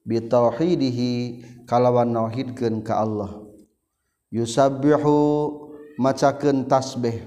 [0.09, 3.45] Bitauhidihi kalawan nauhidkeun ka Allah.
[4.33, 5.17] Yusabbihu
[6.01, 7.21] macakeun tasbih.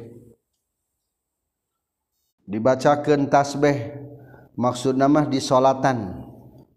[2.50, 4.02] Dibacakeun tasbih
[4.58, 6.21] maksudna mah di salatan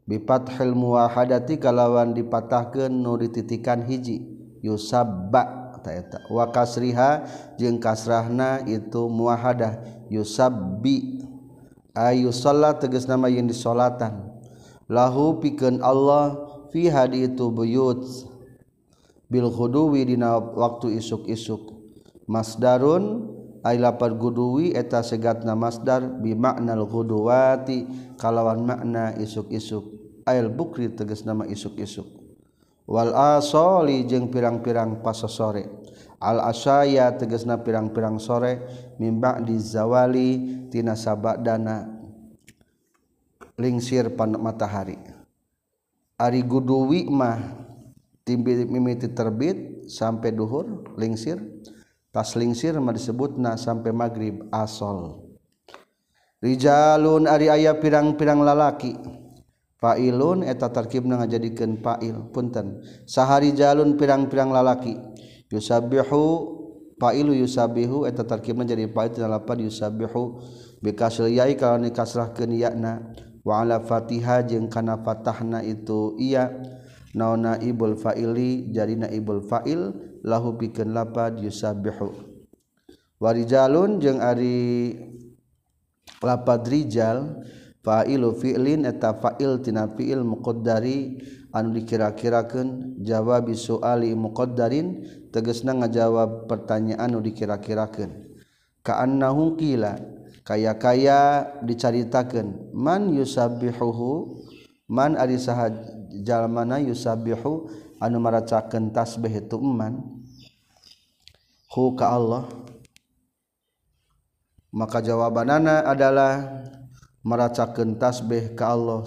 [0.04, 4.24] bifathil muwahadati kalawan dipatahkeun nu dititikan hiji.
[4.64, 7.28] Yusabba taeta wa kasriha
[7.60, 9.84] jeung kasrahna itu muwahadah.
[10.08, 11.20] Yusabbi
[11.92, 14.32] ayu salat tegas nama yang disolatan
[14.88, 16.40] lahu pikeun Allah
[16.72, 18.32] fi hadi itu buyut.
[19.28, 21.72] Bil khuduwi dina waktu isuk-isuk.
[22.24, 23.32] Masdarun
[23.64, 27.84] ay lapar guduwi eta segatna masdar bi maknal khuduwati.
[28.20, 29.93] Kalawan makna isuk-isuk.
[30.24, 35.84] Air bukri teges nama isuk-isukwal asoli jeung pirang-pirang pas sore
[36.24, 38.64] al-asaya tegesna pirang-pirang sore.
[38.96, 41.84] Mimba di zawalitina sabak dana
[43.60, 44.96] lingsir pan matahari.
[46.16, 47.38] Ari Gudu Wikmah
[48.24, 51.42] timbi mimiti terbit sampai dhuhur lingsir.
[52.14, 55.26] Tas lingsir disebut nah sampai magrib asol.
[56.38, 58.94] Rijalun Ari ayah pirang-pirang lalaki
[59.84, 62.80] failun eta tarkibna ngajadikeun fail punten.
[63.04, 64.96] Sahari jalun pirang-pirang lalaki.
[65.52, 66.24] Yusabbihu
[66.96, 70.40] failu yusabihu eta tarkibna jadi fail tina lapan yusabihu
[70.80, 73.12] bikasil yai kalau nikasrahkeun ya'na
[73.44, 76.48] wa ala fatiha jeung kana fatahna itu iya.
[77.14, 79.94] Naon naibul faili jadi naibul fail
[80.26, 82.10] lahu pikeun lapad yusabihu
[83.22, 84.92] warijalun jeung ari
[86.18, 87.38] lapad rijal
[87.84, 91.20] fa'ilu fi'lin eta fa'il tina fi'il muqaddari
[91.52, 98.10] anu dikira-kirakeun jawabi su'ali muqaddarin tegasna ngajawab pertanyaan anu dikira-kirakeun.
[98.80, 100.00] Ka'annahu qila
[100.42, 104.42] kaya-kaya dicaritakeun man yusabbihuhu?
[104.84, 105.72] Man ari saha
[106.20, 110.00] jalmana yusabbihu anu maracakeun tasbih itu man
[111.72, 112.44] hu ka Allah.
[114.74, 116.60] Maka jawabanana adalah
[117.24, 119.02] meracakan tasbih ka Allah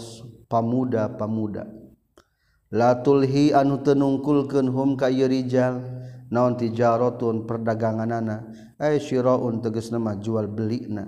[0.50, 1.70] pamuda-pamuda.
[2.74, 5.80] Latulhi anu tenungkulkeun hum ka ieu rijal
[6.28, 8.52] naon tijaratun perdaganganana.
[8.76, 11.08] Ay syiraun tegas nama jual belina.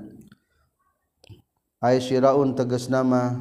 [1.83, 3.35] Ay syiraun tegas nama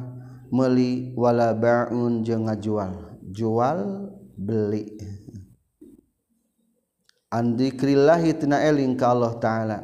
[0.51, 3.21] meuli wala ba'un jeung ngajual.
[3.29, 4.97] Jual beli.
[7.29, 9.79] Andikrillahi tina eling ka Allah taala.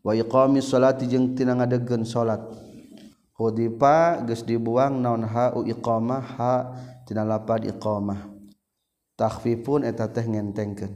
[0.00, 2.40] Wa iqamis salati jeung tina ngadegkeun salat.
[3.36, 6.54] Hudipa geus dibuang naon ha u iqamah ha
[7.04, 8.32] tina lapad iqamah.
[9.16, 10.92] Takhfifun eta teh ngentengkeun.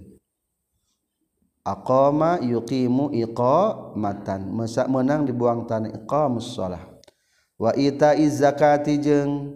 [1.61, 4.49] Aqama yuqimu iqamatan.
[4.56, 6.81] Masa menang dibuang tan iqamus shalah.
[7.61, 9.53] Wa ita'iz zakati jeung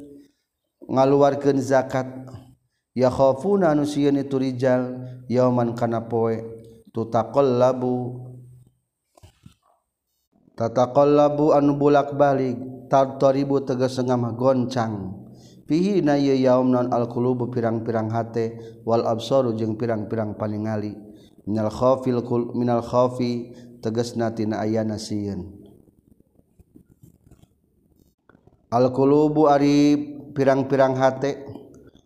[0.85, 2.09] ngaluarkeun zakat.
[2.93, 6.45] Yakhafuna anu sieun itu rijal yauman kana poe
[6.93, 8.23] tutaqallabu
[10.55, 15.25] tataqallabu anu bulak-balik tartaribu tegas ngama goncang
[15.67, 20.95] pihi na ye yaum non alqulubu pirang-pirang hate wal absaru jeung pirang-pirang paningali
[21.45, 23.53] minal khafil kul minal khafi
[23.85, 25.61] tegasna tina ayana sieun.
[28.73, 29.95] Alqulubu ari
[30.33, 31.45] pirang-pirang hate.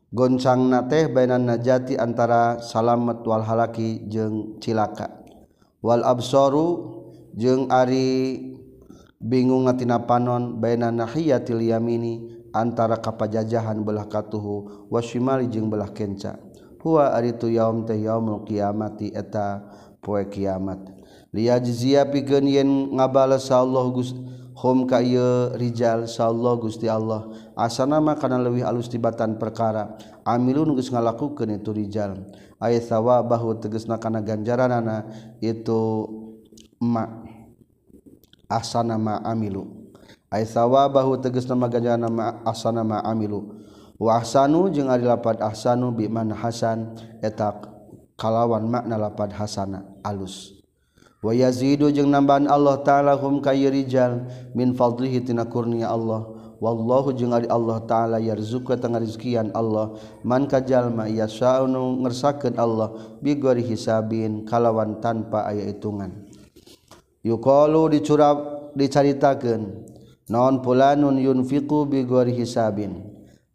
[0.08, 5.20] Goncang nateh bainan najati antara salamet wal halaki jeung cilaka.
[5.84, 6.97] Wal absaru
[7.38, 8.42] jeung Ari
[9.22, 16.42] bingung ngatina panon baina nahiyatil yamini antara kapajajahan belah katuhu wasimali jeung belah kenca.
[16.78, 19.66] Huwa ari tu yaum teh yaumul qiyamati eta
[20.02, 20.78] poe kiamat.
[21.34, 24.18] Liyajziya pikeun yen ngabales Allah Gusti
[24.58, 27.30] hum ka ieu rijal sallallahu Gusti Allah.
[27.58, 29.98] Asana mah kana leuwih alus tibatan perkara.
[30.22, 32.24] Amilun geus ngalakukeun itu rijal.
[32.62, 35.06] Ay thawabahu tegasna kana ganjaranana
[35.42, 36.06] itu
[36.78, 37.27] emak
[38.48, 39.92] asana ma amilu.
[40.28, 43.60] Ay sawabahu tegas nama ganjaran nama asana ma amilu.
[43.96, 47.60] Wa ahsanu jeung ari lapad ahsanu bi man hasan eta
[48.14, 50.54] kalawan makna lapad hasana alus.
[51.18, 56.30] Wa yazidu jeung nambahan Allah taala hum kayirijal min fadlihi tina kurnia Allah.
[56.62, 59.98] Wallahu jeung ari Allah taala yarzuqu tangariskian Allah.
[60.22, 61.66] Man kajalma yasa'u
[62.04, 66.27] ngersakeun Allah bigori hisabin kalawan tanpa aya hitungan.
[67.24, 69.88] yukolu dicurap dicaritakan
[70.28, 73.04] non pulanun yunfiku bigor hisabin?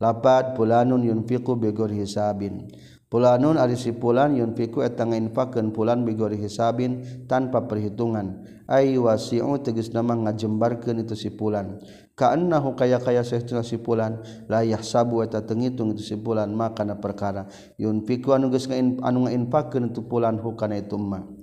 [0.01, 2.67] Lapad pulanun yunfiku bigor hisabin.
[3.13, 8.41] Pulanun ari si pulan yunfiku eta ngainfakeun pulan bigor hisabin tanpa perhitungan.
[8.65, 11.77] Ay wasi'u tegasna nama ngajembarkeun itu si pulan.
[12.17, 14.17] Kaannahu kaya-kaya saestuna si pulan.
[14.49, 17.45] La yahsabu eta tengitung itu si pulan makana perkara.
[17.77, 21.42] Yunfiku anu geus anu ngainfakeun itu pulan hukana itu ma'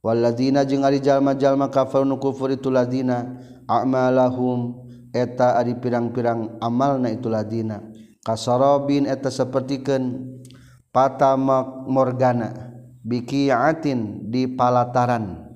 [0.00, 3.36] Waladzina jeung ari jalma-jalma kafir nu kufur itu ladina
[3.68, 4.80] a'malahum
[5.12, 7.84] eta ari pirang-pirang amalna itu ladina.
[8.24, 10.40] Kasarabin eta sapertikeun
[10.88, 12.72] pata morgana
[13.04, 15.52] biki'atin di palataran.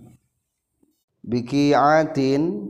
[1.25, 2.69] Biki'atin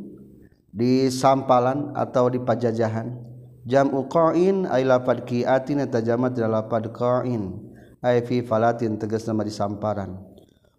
[0.70, 3.18] di sampalan atau di pajajahan.
[3.66, 7.74] Jam uqain ay lapad ki'atin eta jamat lapad qa'in.
[7.98, 10.33] Ay fi falatin tegas nama di samparan.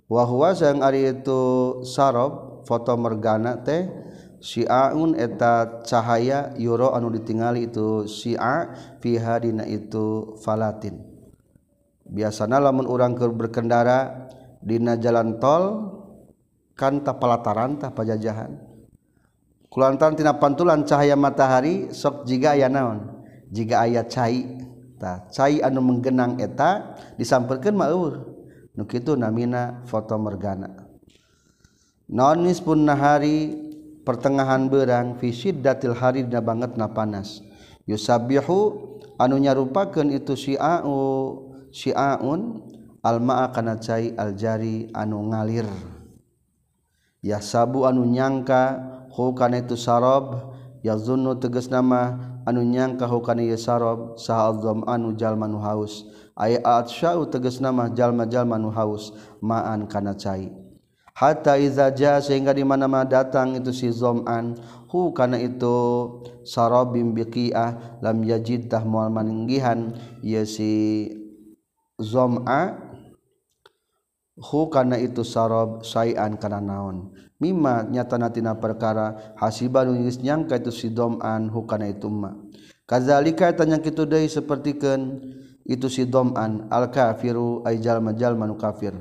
[0.05, 1.41] wahwa yang ari itu
[1.85, 3.89] sarab foto mergana teh
[4.41, 11.01] syiaun eta cahaya yuro anu ditingali itu syia piha dina itu falatin.
[12.05, 14.29] Biasana lamun urang keur berkendara
[14.61, 15.63] dina jalan tol
[16.77, 18.75] kan tapalataran tapajajahan pajajahan.
[19.75, 23.25] Kulantaran tina pantulan cahaya matahari sok jiga aya naon?
[23.51, 24.45] Jiga aya cai.
[24.95, 28.34] Tah cai anu menggenang eta disampaikan mah eueuh.
[28.75, 30.85] nukitu namina foto mergana
[32.05, 33.65] nonis pun nahari
[34.05, 37.41] pertengahan berang visit datil hari banget na panas.
[37.89, 38.57] Yusabihu
[39.17, 40.97] anu nyarupakeun itu syi'a'u
[41.73, 42.61] syi'aun
[43.01, 45.65] alma'a kana cai aljari anu ngalir.
[47.25, 48.77] Ya sabu anu nyangka
[49.09, 50.53] hu kana itu sarob
[50.85, 56.05] yazunnu tegas nama anu nyangka hu kana sarob sahadzam anu jalma nu haus.
[56.35, 60.51] Ay atsya'u tegas nama jalma-jalma nu haus ma'an kana cai.
[61.15, 64.59] Hatta iza ja sehingga di mana-mana datang itu si zam'an
[64.91, 65.75] hu kana itu
[66.43, 71.07] sarabim biqi'ah lam yajid tah moal maninggihan ya si
[71.95, 72.75] zoma
[74.35, 77.15] hukana itu sarab sayan kana naon.
[77.39, 82.31] Mimma nyata natina perkara hasiban nulis nyangka itu si dom'an hukana itu ma.
[82.87, 85.19] Kadzalika tanya kitu deui sapertikeun
[85.65, 88.93] itu si dom'an al kafiru ay jalma jalma nu kafir.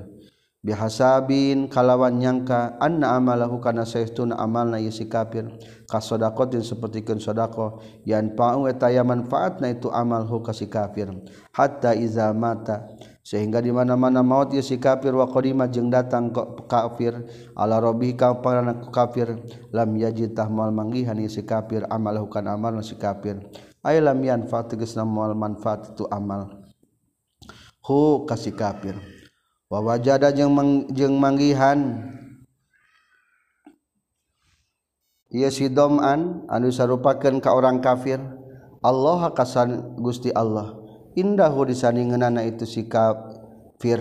[0.64, 5.44] Bihasabin kalawan nyangka anna amalahu kana saestuna amalna ieu si kafir.
[5.84, 11.12] Kasodaqatin sapertikeun sedekah yan pa'u eta ya manfaatna itu amal hu ka si kafir.
[11.52, 12.88] Hatta iza mata
[13.20, 17.12] sehingga di mana-mana maut ieu si kafir wa qadima jeung datang ke kafir.
[17.52, 19.36] Ala rabbi ka parana kafir.
[19.68, 23.36] Lam yajid tahmal manggihan ieu si kafir amalahu kana amal si kafir
[23.84, 26.64] ay lam yanfa tegasna moal manfaat itu amal.
[27.84, 28.96] Hu kasih kafir.
[29.68, 32.08] Wa wajada jeung jeung manggihan.
[35.28, 38.24] Ieu si doman anu sarupakeun ka orang kafir.
[38.80, 40.80] Allah kasan Gusti Allah.
[41.12, 44.00] Indahu disandingeunana itu si kafir.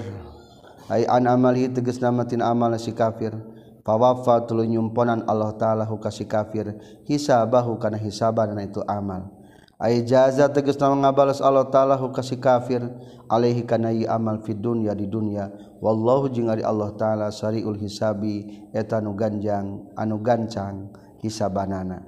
[0.87, 3.35] Ay an amali tegasna matin amal si kafir.
[3.83, 6.79] Pawafa tulunyumponan Allah taala hu kasih kafir.
[7.03, 9.42] Hisabahu kana hisaban itu amal.
[9.83, 12.87] ay jaza nama ngabalas Allah taala hu kasih kafir.
[13.27, 15.51] Alaihi kana amal fid dunya di dunya.
[15.83, 22.05] Wallahu jeung ari Allah taala sariul hisabi eta nu ganjang anu gancang hisabanana.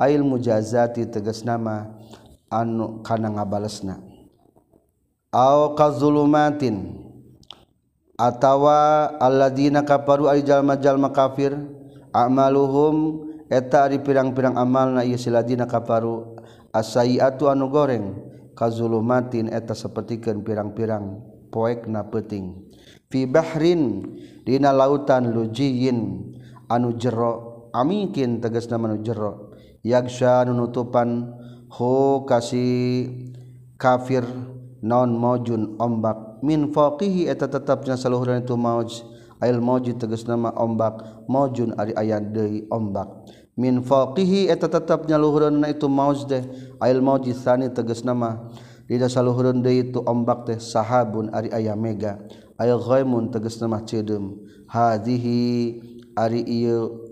[0.00, 1.92] Ail mujazati tegas nama
[2.50, 4.00] anu kana ngabalesna.
[5.30, 6.98] Aw kazulumatin
[8.16, 11.52] atawa alladzina kafaru ay jalma-jalma kafir
[12.16, 16.31] amaluhum eta ari pirang-pirang amalna ieu siladina kafaru.
[16.72, 18.32] asaiatu anu goreng.
[18.52, 22.68] Kazulumatin eta sapertikeun pirang-pirang poekna peuting.
[23.08, 24.04] Fi bahrin
[24.44, 26.32] dina lautan lujiyin
[26.68, 29.56] anu jero amikin tegasna anu jero.
[29.80, 31.32] Yaksha anu nutupan
[31.72, 33.08] ho kasih
[33.80, 34.28] kafir
[34.84, 36.44] non maujun ombak.
[36.44, 39.00] Min faqihi eta tetapnya saluhuran itu mauj.
[39.42, 43.26] Ail mauj tegas nama ombak maujun ari aya deui ombak.
[43.56, 46.44] min faqihi eta tetap nyaluhurunna itu mauj deh
[46.80, 48.48] ail mauj tsani tegas nama.
[48.82, 52.20] Di dasar deui itu ombak teh sahabun ari aya mega
[52.60, 54.36] ail ghaimun tegas nama cedeum
[54.68, 55.80] hadhihi
[56.12, 57.08] ari ieu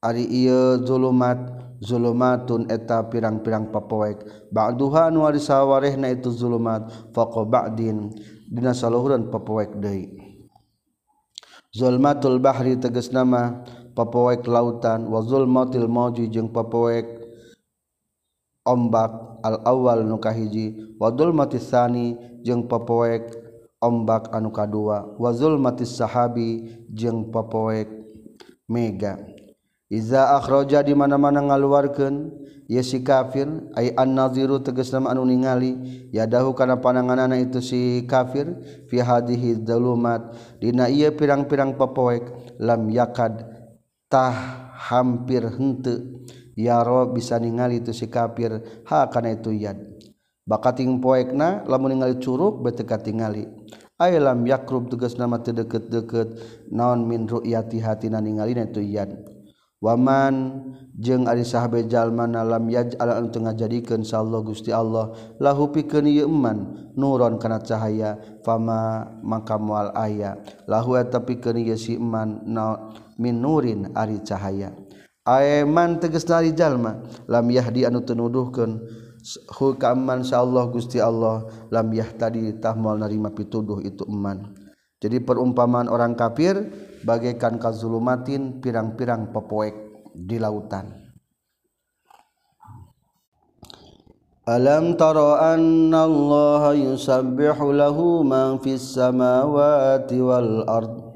[0.00, 1.36] ari ieu zulumat
[1.82, 4.48] zulumatun eta pirang-pirang papoek.
[4.54, 8.14] Ba'duha nu ari sawarehna itu zulumat faqa ba'din
[8.48, 10.16] dina saluhureun papoek deui.
[11.72, 17.06] Zulmatul bahri tegas nama papoek lautan wazul zulmatil mauji jeung papoek
[18.64, 22.14] ombak al awal nu kahiji wadul matisani
[22.46, 23.34] jeung papoek
[23.82, 27.90] ombak anu kadua wazul matis sahabi jeung papoek
[28.70, 29.18] mega.
[29.92, 32.32] Iza akhraja di mana-mana ngaluarkeun
[32.64, 33.44] ya si kafir
[33.76, 35.76] ay annaziru tegas nama anu ningali
[36.08, 38.56] yadahu kana pananganana itu si kafir
[38.88, 40.32] fi hadhihi dzulumat
[40.64, 43.51] dina ieu pirang-pirang papoek lam yakad
[44.12, 44.36] tah
[44.76, 46.20] hampir hente
[46.52, 48.84] yaro bisa ningali itu si kafir.
[48.84, 49.80] Ha kana itu yad.
[50.44, 53.00] Bakating poekna lamun ningali curug beteka
[54.02, 56.34] ay lam yakrub tugas nama terdeket-deket
[56.74, 59.14] naon min ru'yati hatina ningali itu yad.
[59.82, 60.62] Waman
[60.94, 65.10] jeung ari sahabe jalma lam yaj'al an tengah jadikeun sallallahu Gusti Allah.
[65.42, 68.14] Lahu pikeun ieu iman nuron kana cahaya.
[68.46, 70.38] Fama maka moal aya.
[70.70, 74.72] Lahu eta pikeun ieu si iman naon minurin ari cahaya.
[75.22, 76.98] Aman teges dari jalma
[77.30, 78.82] lam yahdi anu tenuduhkeun
[79.54, 84.50] hukaman Allah Gusti Allah lam yah tadi tahmal narima pituduh itu eman.
[85.02, 86.58] Jadi perumpamaan orang kafir
[87.02, 89.74] bagaikan kazulumatin pirang-pirang pepoek
[90.14, 90.94] di lautan.
[94.42, 101.11] Alam tara anna Allah yusabbihu lahu man fis samawati wal ardh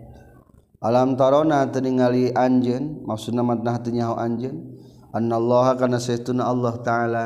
[0.80, 4.76] alam tarona ningali anjeun maksud namanya hatinya anjeun
[5.16, 7.24] annallaha kana saytuna Allah taala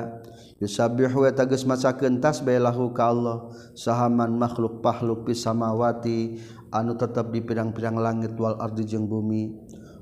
[0.60, 6.38] yusabbihu wa tagus tasbih lahu ka Allah sahaman makhluk pahluk bis samawati
[6.70, 9.50] anu tetep di pirang-pirang langit wal ardi jeung bumi.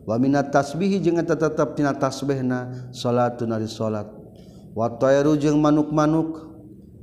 [0.09, 4.09] Wa minat tasbihi jeung eta tetep tina tasbihna salatun ari salat.
[4.73, 6.49] Wa tayru jeung manuk-manuk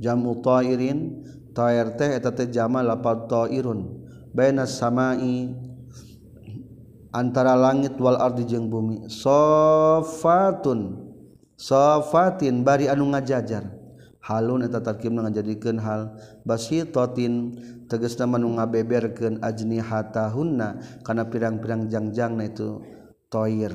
[0.02, 1.22] jamu tairin
[1.54, 5.54] tair teh eta teh jama lapad tairun baina samai
[7.16, 9.08] antara langit wal ardi jeung bumi.
[9.08, 11.00] Sofatun.
[11.56, 13.72] Sofatin bari anu ngajajar.
[14.20, 17.56] Halun eta tarkib ngajadikeun hal basitotin.
[17.88, 22.84] Tegasna manu ngabeberkeun ajnihatahunna kana pirang-pirang jangjangna itu
[23.32, 23.72] toir.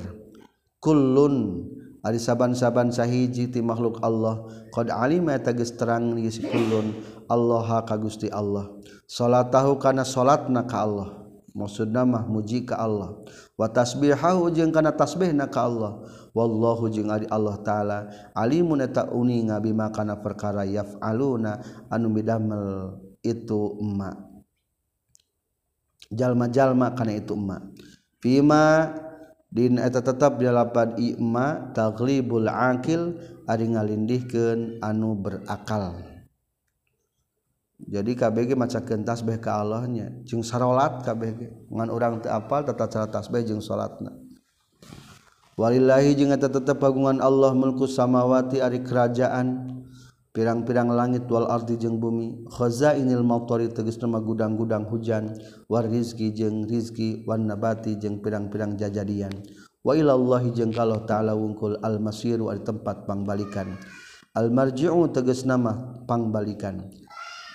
[0.85, 1.65] Kullun.
[2.01, 4.49] Ari saban-saban sahiji ti makhluk Allah.
[4.73, 6.97] Qad alima eta geus terang kullun.
[7.29, 8.73] Allah ka Gusti Allah.
[9.05, 11.20] Salatahu kana salatna ka Allah.
[11.55, 13.17] maksudna mah muji ka Allah.
[13.55, 16.03] Wa tasbihahu jeung kana tasbihna ka Allah.
[16.35, 17.99] Wallahu jeung ari Allah taala.
[18.35, 21.63] Alimun eta uninga bima kana perkara yafaluna.
[21.93, 24.17] Anu bidamel itu emma
[26.11, 27.63] jalma-jalma kana itu emma
[28.19, 28.91] fima
[29.53, 33.15] din eta tetap di lapan imma taglibul akil
[33.47, 36.10] ari ngalindihkeun anu berakal.
[37.91, 40.15] jadi KBG maca kentas beh ke Allahnya.
[40.23, 44.15] Jeung sarolat KBG ngan urang teu apal tata cara tasbih jeung salatna.
[45.59, 49.83] Walillahi jeung eta tetep pagungan Allah mulku samawati ari kerajaan.
[50.31, 52.47] Pirang-pirang langit wal ardi jeung bumi.
[52.47, 55.35] Khazainil mautari tegasna nama gudang-gudang hujan.
[55.67, 59.35] War rizki jeung rizki wan nabati jeung pirang-pirang jajadian.
[59.83, 63.75] Wa ilallahi jeung kalau ta'ala wungkul al masiru ari tempat pangbalikan.
[64.39, 66.87] Al marji'u tegasna nama pangbalikan.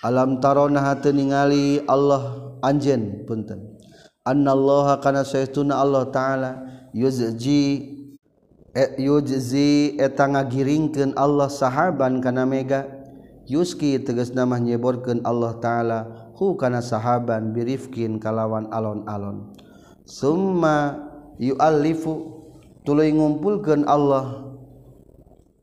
[0.05, 3.73] alam tarona hate ningali Allah anjen punten.
[4.21, 6.51] Annallaha kana saytuna Allah taala
[6.93, 7.65] yuzji
[8.69, 12.85] e, yuzji eta ngagiringkeun Allah sahaban kana mega.
[13.45, 15.99] Yuski tegas nama nyeborkeun Allah taala
[16.37, 19.53] hu kana sahaban birifkin kalawan alon-alon.
[20.05, 20.97] Summa
[21.37, 22.41] yu'allifu
[22.81, 24.53] tuluy ngumpulkeun Allah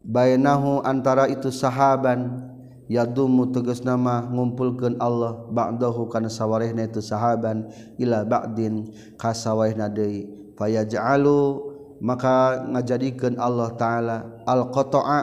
[0.02, 2.51] bainahu antara itu sahaban.
[2.90, 10.54] yadumu tegas nama ngumpulkan Allah ba'dahu kana sawarehna itu sahaban ila ba'din kasawarehna deui.
[10.58, 11.72] Fayaj'alu
[12.02, 15.18] maka ngajadikeun Allah taala al-qata'a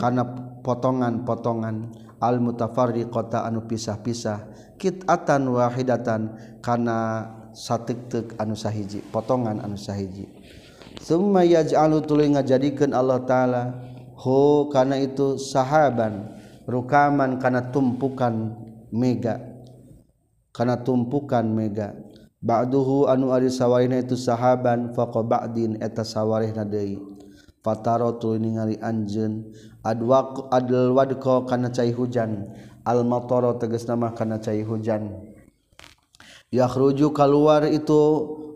[0.00, 0.24] kana
[0.64, 6.34] potongan-potongan al-mutafarriqata anu pisah-pisah kitatan wahidatan
[6.64, 10.26] kana satik-tik anu sahiji potongan anu sahiji.
[10.98, 13.62] Summa yaj'alu tuluy ngajadikeun Allah taala
[14.18, 16.33] hu kana itu sahaban.
[16.68, 18.56] rukaman karena tumpukan
[18.92, 19.40] mega.
[20.54, 21.96] Karena tumpukan mega.
[22.44, 27.00] Ba'duhu anu ari sawarihna itu sahaban faqa ba'din eta sawarihna deui.
[27.64, 29.48] Fataro tuluy ningali anjeun
[29.80, 32.52] adwaq adl wadqa kana cai hujan
[32.84, 35.32] al matara tegasna mah kana cai hujan.
[36.52, 37.96] Yakhruju kaluar itu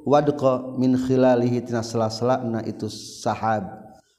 [0.04, 3.64] wadqa min khilalihi tina sela-selana itu sahab.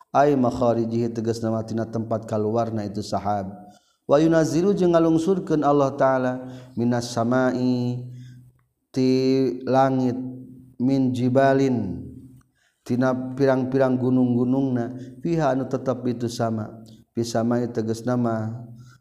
[0.09, 3.68] Ay makharijihi tegasna mah tina tempat kaluarna itu sahab.
[4.09, 6.33] wayunaziru jeung ngalungsurkeun Allah taala
[6.73, 8.01] minas samai
[8.89, 9.09] ti
[9.69, 10.17] langit
[10.81, 12.09] min jibalin
[12.81, 16.81] tina pirang-pirang gunung-gunungna fiha anu tetep itu sama.
[17.13, 18.49] Fi samai tegas nama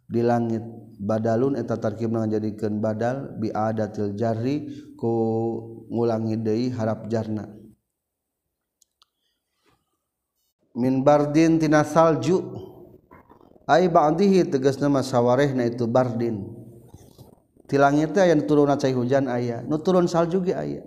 [0.05, 0.61] di langit
[1.01, 5.09] badalun eta tarkibna ngajadikeun badal bi adatil jarri ku
[5.89, 7.49] ngulangi deui harap jarna.
[10.77, 12.68] Min bardin tina salju.
[13.69, 16.57] ay ba'dihi tegas nama sawarehna itu bardin.
[17.69, 20.81] Tilangir teh aya turun cai hujan aya nu turun salju ge aya.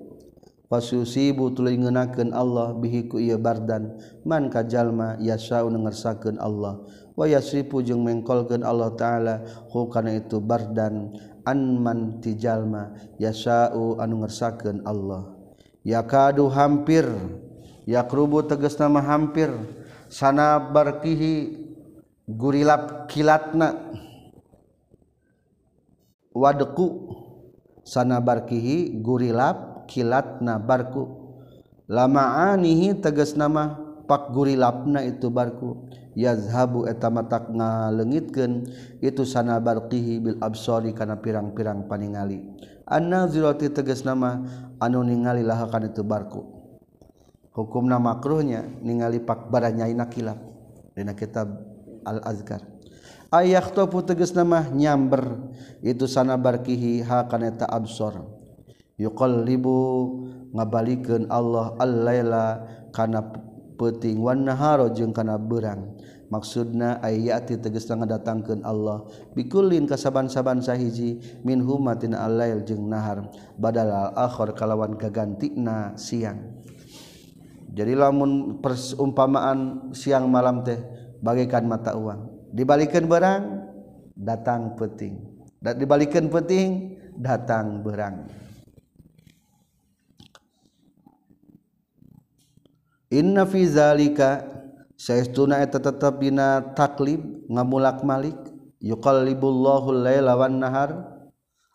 [0.65, 4.01] Fasusibu tuluy ngeunakeun Allah bihi ku ieu bardan.
[4.25, 6.81] Man ka jalma yasau ngersakeun Allah.
[7.13, 9.35] Wa yasrifu jeung mengkolkeun Allah taala
[9.69, 11.13] hu kana itu bardan.
[11.45, 15.37] Anman ti jalma yasau anu ngersakeun Allah.
[15.85, 17.05] Yakadu hampir
[17.85, 19.53] yakrubu tegas nama hampir.
[20.07, 21.60] Sana barkihi
[22.37, 23.91] gurilap kilatna.
[26.31, 26.87] Wadku
[27.83, 31.19] sana barkihi gurilap kilatna barku.
[31.91, 33.75] Lamaanihi tegas nama
[34.07, 35.91] pak gurilapna itu barku.
[36.15, 38.67] Yazhabu eta matak ngalengitkeun.
[39.03, 42.47] Itu sana barkihi bil absari kana pirang-pirang paningali.
[42.87, 44.39] Annazirati tegas nama
[44.79, 46.47] anu ningali lahakan itu barku.
[47.51, 50.39] Hukumna makruhnya ningali pak baranyaina kilap.
[50.95, 51.70] Dina kitab
[52.03, 52.63] al-azkar.
[53.31, 55.39] Ayaah topu teges nama nyamber.
[55.79, 58.27] Itu sana barkihi hakaneta absor.
[58.99, 59.79] Yukol libu
[60.51, 63.23] ngabalikan Allah al-laila kana
[63.79, 65.95] peting wanaharo jeung kana berang.
[66.27, 69.03] Maksudna ayati teges ngadatangkeun Allah
[69.35, 73.31] bikulin kasaban-saban sahiji min humatin al-lail jeung nahar.
[73.55, 76.59] Badal al-akhir kalawan gagantina siang.
[77.71, 80.75] Jadi lamun persumpamaan siang malam teh
[81.21, 82.51] bagaikan mata uang.
[82.51, 83.69] Dibalikan berang
[84.17, 85.21] datang peting.
[85.61, 88.27] Dan dibalikan peting datang berang.
[93.11, 94.41] Inna fi zalika
[94.95, 97.19] saestuna eta tetep dina taklib
[97.51, 98.39] ngamulak malik
[98.79, 101.11] yuqallibullahu laila wan nahar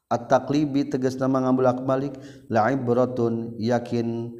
[0.08, 2.16] at-taqlibi tegasna ngamulak malik
[2.48, 4.38] la ibratun yakin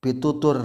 [0.00, 0.64] pitutur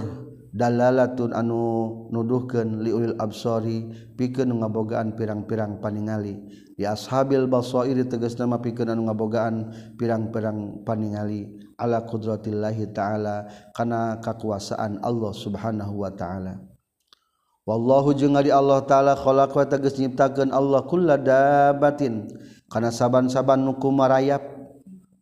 [0.56, 6.40] dalalatun anu nuduhkeun liulil Absori pikeun ngabogaan pirang-pirang paningali.
[6.76, 9.54] Di ashabil basoiri tegasna nama pikeun anu ngabogaan
[10.00, 11.60] pirang-pirang paningali.
[11.76, 13.44] Ala qudratillahi ta'ala
[13.76, 16.56] kana kekuasaan Allah subhanahu wa ta'ala.
[17.68, 22.32] Wallahu jeung ari Allah ta'ala khalaq wa tegas nyiptakeun Allah kulladabatin
[22.72, 24.55] kana saban-saban nu marayap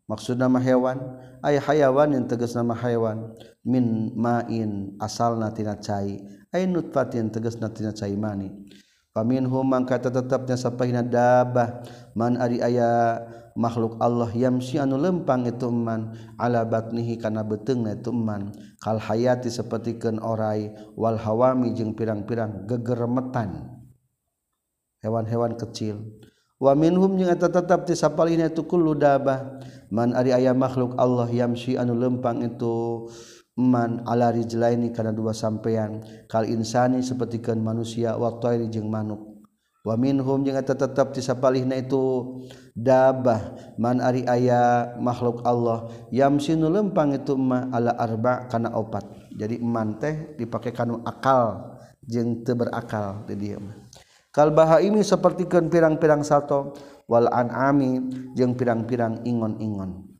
[0.08, 1.00] maksud nama hewan?
[1.44, 6.20] Aya hayawan yang tegas nama hewan min main asal natina cai.
[6.54, 8.48] Ay nutfatin tegasna natina cai mani.
[9.14, 11.84] Paminhum mangka tetapnya sapahina dabah.
[12.18, 13.22] Man ari aya
[13.54, 18.50] makhluk Allah yamsi anu lempang itu man ala batnihi kana beteungna itu man
[18.82, 20.72] kal hayati sapertikeun orai.
[20.98, 23.70] Wal hawami jeung pirang-pirang gegeremetan
[25.04, 26.23] hewan-hewan kecil.
[26.64, 29.61] waminhum jeung eta tetap ti sapalina itu kullu dabah.
[29.92, 33.07] Man ari aya makhluk Allah yamsi anu lempang itu
[33.55, 39.44] man ala rijlaini kana dua sampean kal insani sapertikeun manusia wa thairi jeung manuk.
[39.85, 42.40] Wa minhum jeung eta tetep ti sapalihna itu
[42.72, 43.77] dabah.
[43.77, 49.05] Man ari aya makhluk Allah yamsi nu lempang itu ma ala arba kana opat.
[49.37, 51.77] Jadi man teh dipake kanu akal
[52.09, 53.83] jeung teu berakal di dieu mah.
[54.34, 56.74] kalbaha ini sapertikeun pirang-pirang sato
[57.06, 58.02] wal an'ami
[58.34, 60.10] jeung pirang-pirang ingon-ingon.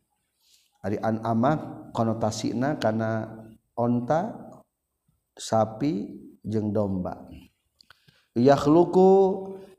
[0.87, 3.43] Ari an'ama konotasina kana
[3.75, 4.31] onta
[5.35, 6.15] sapi
[6.47, 7.27] jeung domba.
[8.37, 9.11] Yakhluqu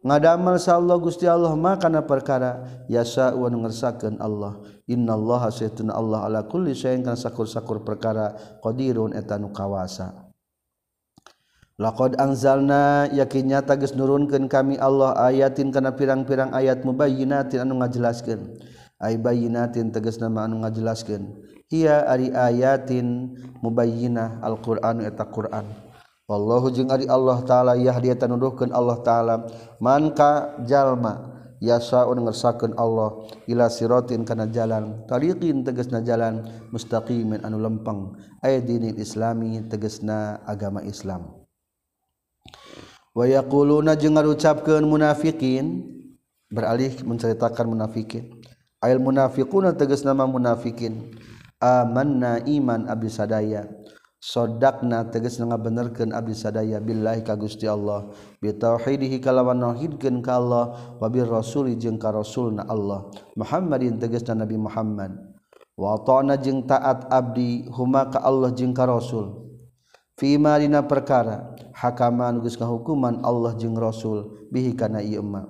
[0.02, 4.60] ngadamel sa Allah Gusti Allah mah kana perkara yasa wa ngersakeun Allah.
[4.90, 10.25] Innallaha sayyidun Allah ala kulli syai'in kana sakur-sakur perkara qadirun eta nu kawasa.
[11.76, 18.56] Laqad anzalna yakinnya geus nurunkeun kami Allah ayatin kana pirang-pirang ayat mubayyinatin anu ngajelaskeun.
[18.96, 21.36] Ay bayyinatin tegas nama anu ngajelaskeun.
[21.68, 25.68] Iya ari ayatin mubayyinah Al-Qur'an eta Qur'an.
[26.32, 29.36] Wallahu jeung ari Allah taala yahdi eta nuduhkeun Allah taala
[29.84, 37.60] man ka jalma yasaun ngersakeun Allah ila siratin kana jalan tariqin tegasna jalan mustaqimin anu
[37.60, 41.45] lempeng ay dinil islami tegasna agama Islam.
[43.16, 45.88] wayakuluna jeung ngarucapkeun munafikin
[46.52, 48.42] beralih menceritakan munafikin
[48.84, 51.16] ail munafiquna tegas nama munafikin
[51.64, 53.66] amanna iman abdi sadaya.
[54.26, 58.10] Sodakna tegas nga benerkeun abdi sadaya billahi ka Gusti Allah.
[58.42, 63.06] Bi tauhidihi kalawan nauhidkeun ka Allah wa bir rasuli jeung ka rasulna Allah.
[63.38, 65.14] Muhammadin tegasna Nabi Muhammad.
[65.78, 69.45] Wa ta'na jeung taat abdi huma ka Allah jeung ka rasul.
[70.16, 75.44] Fi ma dina perkara hakaman geus hukuman Allah jeung rasul bihi kana ieu ma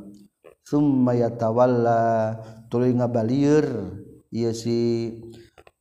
[0.66, 2.36] summa yatawalla
[2.70, 3.96] tuluy ngabalieur
[4.34, 5.14] ieu si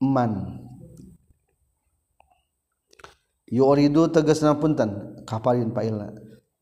[0.01, 0.61] man
[3.49, 6.13] yuridu tegasna punten kapalin paila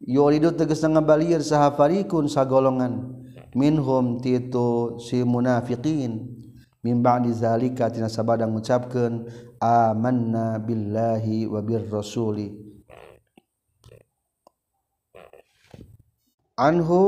[0.01, 3.23] yuridu tegasna ngabalieur saha farikun sagolongan.
[3.53, 6.25] Minhum titu si munafiqin.
[6.81, 9.29] Min ba'di zalika tina sabada ngucapkeun
[9.62, 12.51] amanna billahi wa bir rasuli
[16.59, 17.03] anhu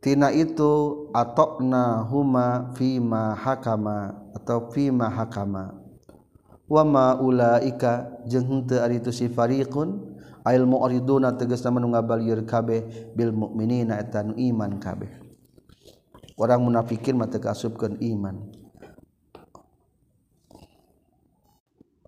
[0.00, 5.82] tina itu atokna huma fima hakama atau fima hakama.
[6.66, 13.14] Wa ma ulaika jeung henteu ari itu si fariqun ail mu'riduna tegasna manu ngabalieur kabeh
[13.14, 15.10] bil mukminina eta nu iman kabeh.
[16.34, 17.40] Orang munafikin mah teu
[18.02, 18.55] iman.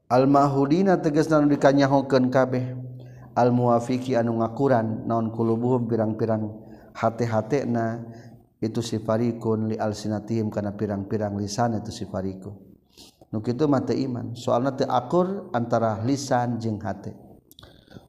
[0.09, 2.65] almahudina tegasna nu dikanyahokeun kabeh.
[3.39, 6.51] Al muafiki anu ngakuran naon kulubuhum pirang-pirang
[6.91, 8.03] hati-hati na
[8.59, 12.51] itu sifarikun li alsinatihim kana pirang-pirang lisan itu sifariku
[13.31, 14.35] nu kitu mata iman.
[14.35, 17.15] Soalna teu akur antara lisan jeung hati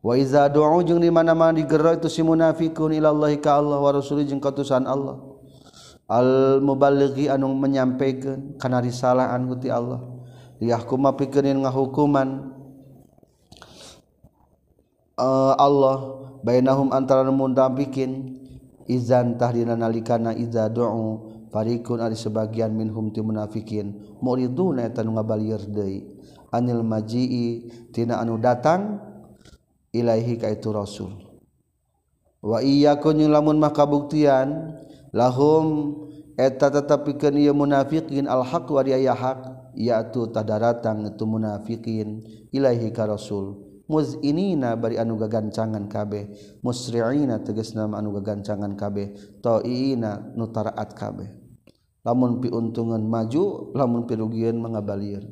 [0.02, 4.26] wa iza du'u jeung di mana-mana digero itu si munafikun ilallahi ka Allah wa rasulih
[4.26, 5.22] jeung katusan Allah.
[6.10, 10.02] Al muballighi anu menyampaikan kana risalah anu ti Allah.
[10.60, 12.52] liyahkuma pikerin ngahukuman
[15.16, 15.98] uh, eh, Allah
[16.44, 18.40] bainahum antara mundapikin
[18.88, 24.18] izan tahdina nalikana iza du'u parikun ari sebagian minhum ti munafikin.
[24.22, 26.06] Muriduna eta nu ngabalieur deui.
[26.50, 28.98] Anil maji'i tina anu datang
[29.94, 31.14] ilaihi ka itu rasul.
[32.42, 34.80] Wa iyyakun lamun mah kabuktian
[35.14, 35.94] lahum
[36.40, 43.10] eta tetapikeun ieu munafiqin al haq wa aya haq yaitu tadaratang itu munafikin ilaihi ka
[43.10, 43.70] rasul.
[43.90, 46.30] Muzinina bari anu gagancangan kabeh.
[46.62, 49.18] Musriina tegasna anu gagancangan kabeh.
[49.42, 51.34] Taiina nutaraat kabeh.
[52.06, 55.26] Lamun piuntungan maju lamun pirugian mengabalir.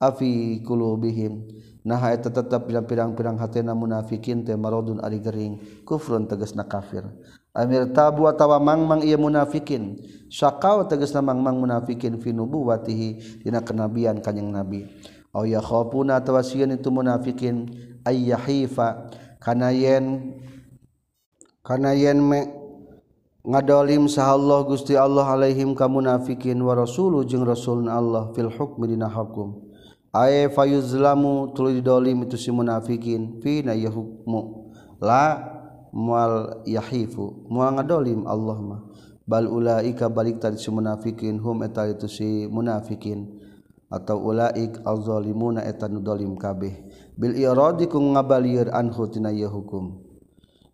[0.00, 1.48] Afi kulubihim
[1.84, 5.84] nah eta tetep pirang-pirang hatena munafikin teh maradun ari gering.
[5.84, 7.04] Kufrun tegasna kafir.
[7.52, 10.00] Amir tabu atawa mangmang ieu munafikin.
[10.34, 14.90] syakau tegas namangmang munafikin fi nubuwatihi dina kenabian kanjing nabi.
[15.30, 17.70] Aw yakhafuna tawasiyan itu munafikin
[18.02, 20.34] ayyahifa kana yen
[21.62, 22.50] kana yen me
[23.42, 28.94] ngadolim sah Allah Gusti Allah alaihim ka munafikin wa rasulu jeung rasulna Allah fil hukmi
[28.94, 29.74] dina hukum
[30.14, 34.70] ay fayuzlamu tuluy dolim itu si munafikin fi na yahukmu.
[35.02, 35.50] La
[35.90, 38.80] mual yahifu mual ngadolim Allah mah.
[39.24, 43.44] bal ulaika balik tadi si munafikin hum eta itu si munafikin.
[43.94, 46.72] Atau ulaik al-zalimuna eta nu zalim kabeh.
[47.14, 50.02] Bil iradi ku ngabalieur anhu tina ieu hukum.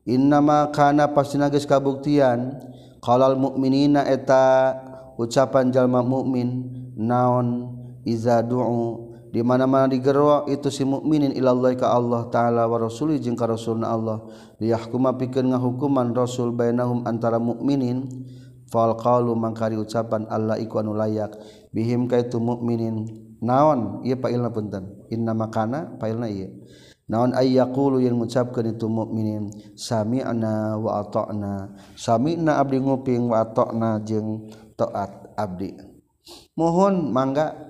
[0.09, 2.57] Innama kana pastina geus kabuktian
[3.05, 4.73] qalal mukminina eta
[5.21, 6.65] ucapan jalma mukmin
[6.97, 7.77] naon
[8.09, 13.37] iza du'u di mana-mana digerwa itu si mukminin ilallah ka Allah taala wa rasuli jeung
[13.37, 14.25] ka rasulna Allah.
[14.65, 18.09] Liyahkuma pikeun ngahukuman rasul bainahum antara mukminin
[18.71, 21.35] fal qalu mangkari ucapan Allah iku anu layak.
[21.75, 23.05] Bihim ka itu mukminin
[23.43, 24.01] naon?
[24.07, 25.05] Ieu pailna punten.
[25.11, 26.55] Inna makana pailna ieu
[27.11, 31.75] naon ay yaqulu yang mengucapkan itu mukminin sami'na wa ata'na.
[31.99, 34.47] Sami'na abdi nguping wa ata'na jeung
[34.79, 35.75] taat abdi.
[36.55, 37.67] Mohon mangga.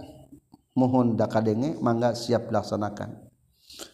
[0.71, 3.27] Mohon dakadenge mangga siap laksanakan.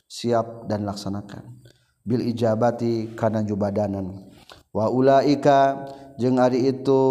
[0.07, 1.65] Siap dan laksanakan.
[2.05, 4.29] Bil ijabati kana jubadanan.
[4.71, 7.03] Wa ulaika jeung ari itu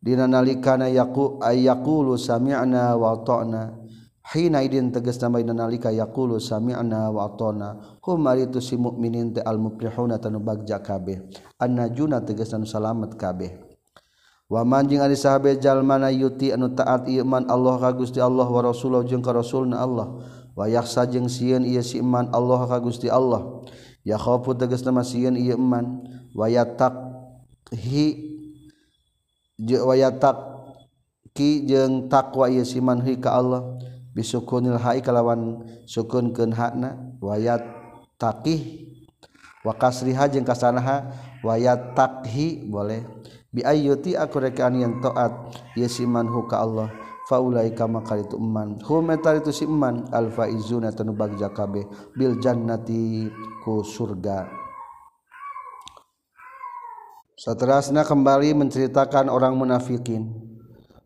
[0.00, 3.74] dinanalikana yaqu ayaqulu sami'na wa ta'na
[4.34, 9.34] hina idin tegas nama dina nalika yaqulu sami'na wa ta'na hum ari itu si mukminin
[9.34, 11.26] teh al muflihuna tanu bagja kabeh.
[11.62, 13.62] Annajuna tegas anu salamet kabeh.
[14.46, 19.02] Wa jeung ari sahabe jalmana yuti anu taat iman Allah ka Gusti Allah wa Rasulullah
[19.02, 20.22] jeung ka Rasulna Allah.
[20.54, 23.66] Wa yaksa jeung sieun ieu si iman Allah ka Gusti Allah.
[24.06, 26.06] Ya khofu tegas nama sieun ieu iman.
[26.30, 27.05] Wa yattaq
[27.74, 28.14] hi
[29.66, 30.36] wayatak
[31.34, 33.76] ki jeung takwa ieu siman hi ka Allah
[34.16, 37.60] bisukunil hai kalawan sukunkeun hakna wayat
[38.16, 38.88] taqih
[39.66, 41.10] wa kasriha jeung kasanaha
[41.44, 43.04] wayat takhi boleh.
[43.52, 45.32] Bi ayyuti aku rekaan yang taat
[45.76, 46.92] ieu hu ka Allah
[47.26, 52.36] faulaika maka itu iman hum eta itu si iman al faizuna tanu bagja kabeh bil
[52.38, 53.26] jannati
[53.64, 54.65] ku surga.
[57.46, 60.34] Seterusnya kembali menceritakan orang munafikin.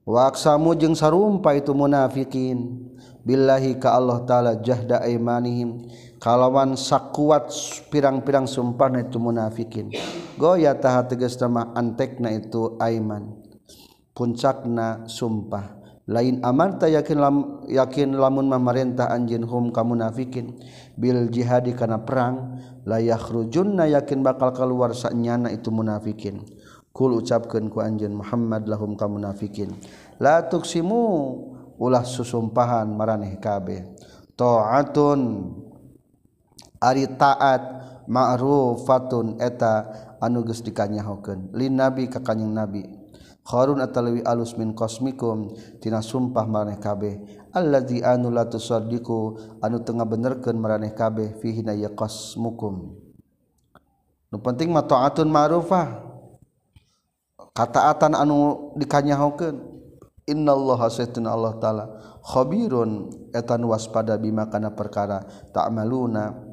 [0.09, 2.89] Waksamu jeung sarumpa itu munafikin.
[3.29, 5.85] Billahi ka Allah Ta'ala jahda aimanihim.
[6.17, 7.53] Kalawan sakuat
[7.93, 9.93] pirang-pirang sumpah itu munafikin.
[10.41, 13.37] Goya taha tegas nama antekna itu aiman.
[14.17, 15.80] Puncakna sumpah.
[16.11, 17.37] lain amarta yakin lam,
[17.71, 20.59] yakin lamun mamarentah anjin hum kamu nafikin
[20.99, 26.43] bil jihadi kana perang layak rujunna yakin bakal keluar saknyana itu munafikin.
[26.91, 29.71] Kul ucapkan ku anjin Muhammad lahum kamu nafikin
[30.19, 30.99] la tuksimu
[31.79, 33.95] ulah susumpahan maraneh kabe
[34.35, 35.55] ta'atun
[36.83, 37.63] ari taat
[38.11, 39.87] ma'rufatun eta
[40.19, 43.00] anu geus dikanyahokeun lin nabi ka kanjing nabi.
[43.51, 45.51] Harun atawi alus min kosmikum
[45.83, 47.19] tina sumpah maraneh kabeh.
[47.51, 52.95] Allazi anu la tusaddiqu anu tengah benerkeun maraneh kabeh fihi na yaqasmukum
[54.31, 56.07] nu penting mah taatun ma'rufah.
[57.51, 59.59] Kataatan anu dikanyahokeun.
[60.31, 61.85] Innallaha sayyidina Allah taala
[62.23, 66.25] khabirun etan waspada bima kana perkara ta'maluna.
[66.31, 66.50] ta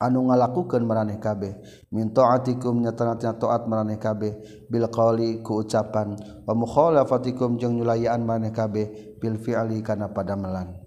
[0.00, 1.60] anu ngalakukan meraneh kabeh.
[1.92, 4.40] Mintoatikum nyatana-nya toat meraneh kabeh.
[4.72, 6.16] Bil qawli ku ucapan.
[6.48, 9.20] Wa mukhalafatikum jeung nyulayaan meraneh kabeh.
[9.20, 10.80] Bil fi'li kana padamelan.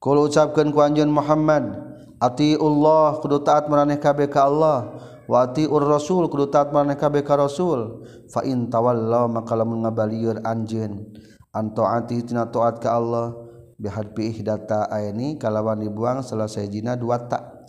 [0.00, 1.76] Kul ucapkeun ku anjeun Muhammad
[2.22, 4.96] atiullah kudu taat meraneh kabeh ka Allah.
[5.26, 8.06] Wa atiur rasul kudu taat meraneh kabeh ka rasul.
[8.30, 11.10] Fa in tawallaw maka lamun ngabalieun anjeun.
[11.50, 13.34] Antaati tina taat ka Allah.
[13.80, 17.59] Bihadpi ihdata aini kalawan dibuang selesai jina dua tak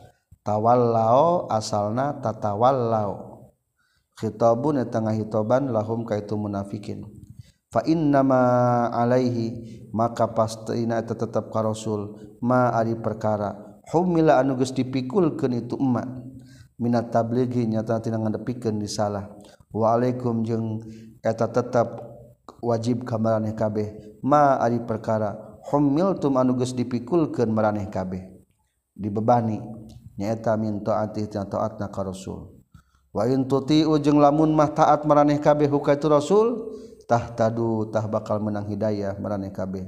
[0.41, 3.32] tawallao asalna tatawallau
[4.21, 7.10] khitabun tengah hitoban lahum kaitu munafikin.
[7.71, 13.80] Fa innama alaihi maka pastina eta tetep ka rasul ma ari perkara.
[13.89, 16.08] Humila anu geus dipikulkeun itu emak.
[16.77, 19.32] Minat tablighi nyata tina ngadepikeun di salah.
[19.71, 20.84] Wa alaikum jeung
[21.23, 21.95] eta tetap
[22.60, 24.19] wajib ka maraneh kabeh.
[24.21, 25.58] Ma ari perkara.
[25.71, 28.27] Humiltum anu geus dipikulkeun maraneh kabeh.
[28.91, 29.63] Dibebani
[30.19, 32.52] nyaeta min taati tina taatna ka rasul.
[33.12, 36.71] Wa in tuti jeung lamun mah taat maraneh kabeh huka itu rasul
[37.04, 39.84] tah tadu tah bakal menang hidayah maraneh kabeh.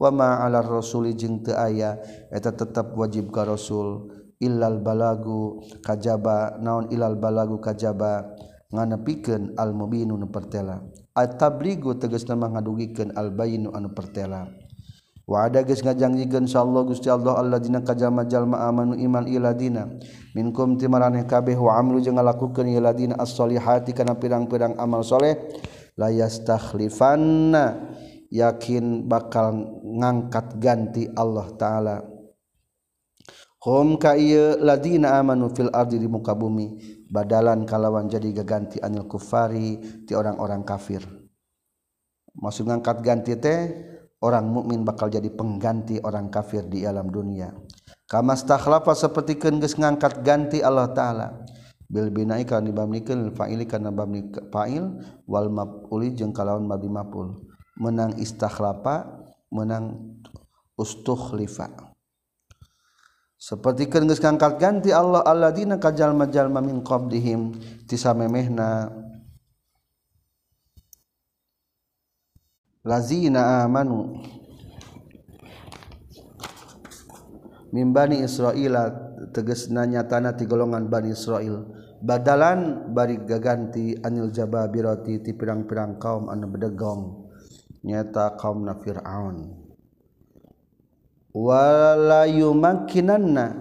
[0.00, 2.00] Wa ma ala rasuli jeung teu aya
[2.32, 4.08] eta tetep wajib ka rasul.
[4.42, 8.26] Illal balagu kajaba naon illal balagu kajaba?
[8.72, 10.80] Nganepikeun al mubinu nu pertela.
[11.12, 14.48] At tabligu tegasna mah ngadugikeun al bayinu anu pertela.
[15.22, 19.86] wa ada geus ngajanjikeun insyaallah Gusti Allah alladzina kajama jalma amanu iman iladina
[20.34, 25.38] minkum timaraneh kabeh wa amlu jeung ngalakukeun iladina as-solihati kana pirang-pirang amal soleh
[25.94, 27.94] la yastakhlifanna
[28.32, 29.52] yakin bakal
[29.84, 31.96] ngangkat ganti Allah taala.
[33.62, 39.06] Hum ka ieu ladina amanu fil ardi di muka bumi badalan kalawan jadi gaganti anil
[39.06, 41.04] kufari ti orang-orang kafir.
[42.32, 43.91] Maksud ngangkat ganti teh
[44.22, 47.50] orang mukmin bakal jadi pengganti orang kafir di alam dunia.
[48.06, 51.28] Kama stakhlafa seperti geus ngangkat ganti Allah taala.
[51.92, 54.96] Bil bina'i kana dibamikeun fa'ili kana bamni fa'il
[55.28, 59.08] wal maf'uli jeung kalawan mabni maf'ul menang istakhlafa
[59.52, 60.16] menang
[60.76, 61.92] ustukhlifa
[63.42, 67.58] seperti geus ngangkat ganti Allah alladzina kajal majalma min qablihim
[67.90, 68.86] tisamemehna
[72.82, 74.18] lazina amanu.
[77.72, 78.92] Mimbani Israila
[79.32, 81.64] tegesna tanah ti golongan bani Israil.
[82.02, 87.32] Badalan bari gaganti anil jababirati ti pirang-pirang kaum anu bedegong.
[87.86, 89.56] Nyata kaum na Fir'aun.
[91.32, 93.56] Wala yumakinanna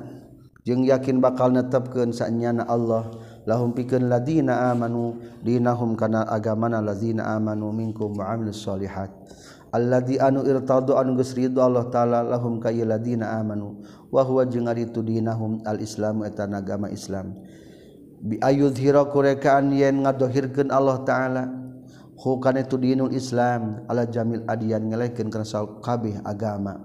[0.67, 3.07] jeung yakin bakal netepkeun sanyana Allah.
[3.47, 9.09] lahum pikeun ladina amanu dinahum kana agamana ladina amanu minkum wa amilus solihat
[9.71, 13.79] alladzi anu irtadu anu geus ridho Allah taala lahum ka ladina amanu
[14.11, 17.31] wa huwa jeung ari tu dinahum al islam eta agama islam.
[18.21, 21.43] Bi ayudhira kurekaan yen ngadohirkeun Allah taala
[22.19, 25.47] hukana tu dinul islam ala jamil adian ngelekeun kana
[25.81, 26.77] kabeh agama.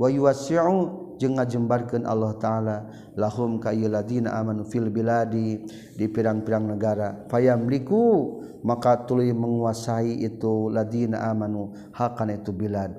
[0.00, 5.60] Wa yuwasi'u jeung ngajembarkeun Allah taala lahum ka ladina amanu fil biladi
[5.92, 7.28] di pirang-pirang negara.
[7.28, 12.96] Fayamliku maka tuluy menguasai itu ladina amanu hakan itu bilad.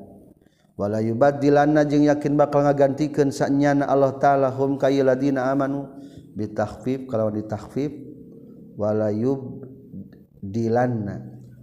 [0.78, 5.90] Wala yubaddilanna jeung yakin bakal ngagantikeun sanyana Allah taala hum ka ladina amanu
[6.38, 7.92] bitahfif kalau ditahfif
[8.78, 9.56] wala yubdilanna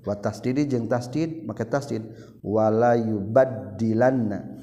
[0.03, 2.03] wa tasdidi jeung tasdid make tasdid.
[2.43, 4.58] Wala yubaddilanna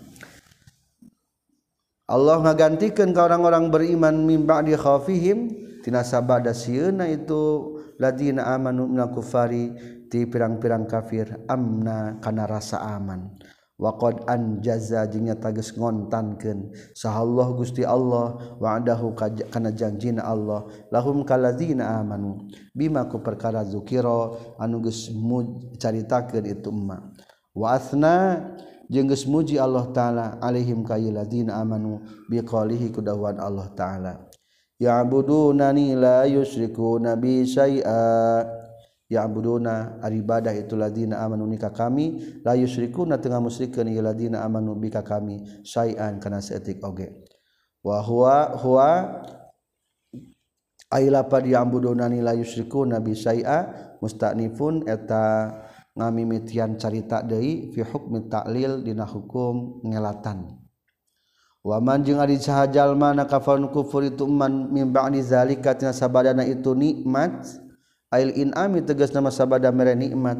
[2.05, 5.49] Allah ngagantikan ke orang-orang beriman mimba di khafihim
[5.81, 7.73] tinasaba da sieuna itu.
[7.95, 9.73] Ladina amanu minal kufari.
[10.11, 11.47] Ti pirang-pirang kafir.
[11.49, 13.33] Amna kana rasa aman.
[13.75, 18.55] Waqad anjaza jeung tages tegas ngontankeun sahallah Gusti Allah.
[18.61, 19.17] Wa'adahu
[19.49, 20.69] kana janjina Allah.
[20.93, 22.45] Lahum kalazina amanu.
[22.75, 24.35] Bima ku perkara zukira.
[24.61, 25.09] Anu geus
[25.81, 27.15] caritakeun itu emma
[27.55, 28.43] wa asna
[28.91, 34.13] jengges muji Allah ta'ala alaihim kayiladina amanu biqalihi kudawan Allah ta'ala.
[34.75, 38.43] Ya'budunani la yusriku nabi syai'a.
[39.05, 42.41] Ya'buduna aribadah itu ladina amanu nikah kami.
[42.41, 45.61] La yusyrikuna tengah musyrikeun ieu ladina amanu bika kami.
[45.61, 47.23] Syai'an kana seetik oge.
[47.85, 48.89] Wa huwa huwa
[50.89, 53.93] ai lapad ya'budunani la yusriku nabi syai'a.
[54.01, 55.53] Mustanifun eta
[55.95, 60.59] ngamimitian carita deui fi hukmi ta'lil dina hukum ngelatan.
[61.65, 66.77] Waman jeung ari sahajal na kafarun kufur itu man min ba'di zalika tina sabadana itu
[66.77, 67.41] nikmat
[68.13, 70.37] ail inami tegas nama sabada mere nikmat.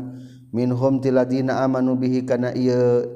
[0.53, 3.09] Minhum tiladina amanu bihi kana ieu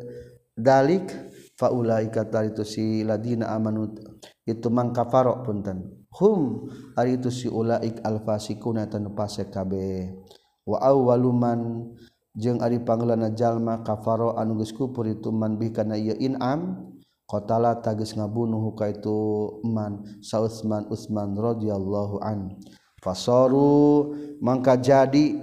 [0.58, 1.08] dalik
[1.56, 3.96] fa ulaika taritu si ladina amanu
[4.44, 6.04] itu mang kafaro punten.
[6.10, 10.18] Hum ari itu si ulaik al fasikuna tan pase kabeh
[10.66, 11.94] wa awwaluman
[12.38, 16.90] jeung ari pangelana jalma kafaro anu geus kufur itu man bih kana ieu in'am
[17.30, 19.18] qatala tagis ngabunuh ka itu
[19.62, 22.58] man sa Utsman Utsman radhiyallahu an.
[23.00, 24.12] Fasaru
[24.42, 25.38] mangka jadi.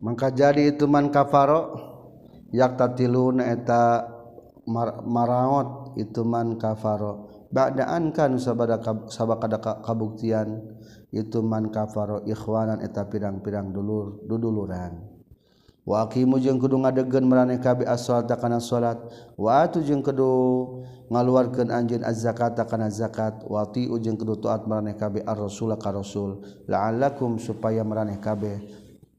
[0.00, 1.76] Mangka jadi itu man kafaro
[2.54, 4.06] yaktatiluna eta
[5.04, 7.28] maraot itu man kafaro.
[7.50, 8.78] Ba'daan kan sabada
[9.10, 10.69] sabakada kabuktian.
[11.10, 15.10] itu man kafaro ikhwanan eta pirang-pirang dulur duduluran
[15.90, 19.00] wakimu jeung kudu ngadegen maraneh kabeh as-salata kana salat.
[19.34, 20.30] Wa atu jeung kudu
[21.10, 23.42] ngaluarkeun anjeun az-zakata kana zakat.
[23.42, 26.46] Wa ti jeung kudu taat maraneh kabeh ar-rasul ka rasul.
[26.70, 28.62] La'allakum supaya maraneh kabeh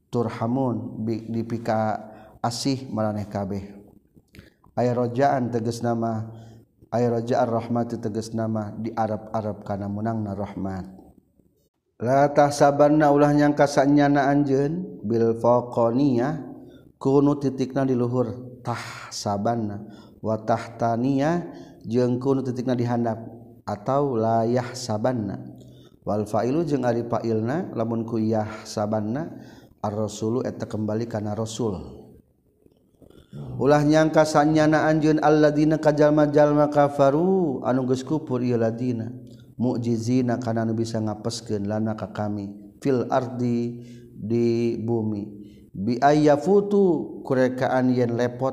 [0.08, 2.00] turhamun dipika
[2.40, 3.68] asih meraneh kabe.
[4.72, 6.32] Aya rajaan tegas nama
[6.88, 10.91] aya rajaan rahmat tegas nama di Arab-arab kana munangna rahmat.
[12.02, 16.42] latah sabanna ulah nyangka sanyana anjeun bil faqaniyah
[16.98, 19.86] kunu titikna di luhur tah sabanna
[20.18, 21.46] wa tahtaniya
[21.86, 23.22] jeung kunu titikna di handap
[23.62, 25.38] atau layah sabanna
[26.02, 29.30] wal fa'ilu jeung ari fa'ilna lamun ku yah sabanna
[29.78, 32.02] ar rasulu eta kembali kana rasul.
[33.32, 39.08] Ulah nyangka sanyana anjeun alladzina kajalma jalma kafaru anu geus kufur ieu ladina.
[39.62, 42.50] mukjizina kana nu bisa ngapeskeun lana ka kami
[42.82, 43.78] fil ardi
[44.10, 45.40] di bumi.
[45.72, 48.52] Bi ayyafutu kurekaan yen lepot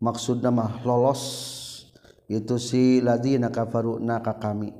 [0.00, 1.22] maksudna mah lolos
[2.26, 4.72] itu si ladina kafaru na ka kami.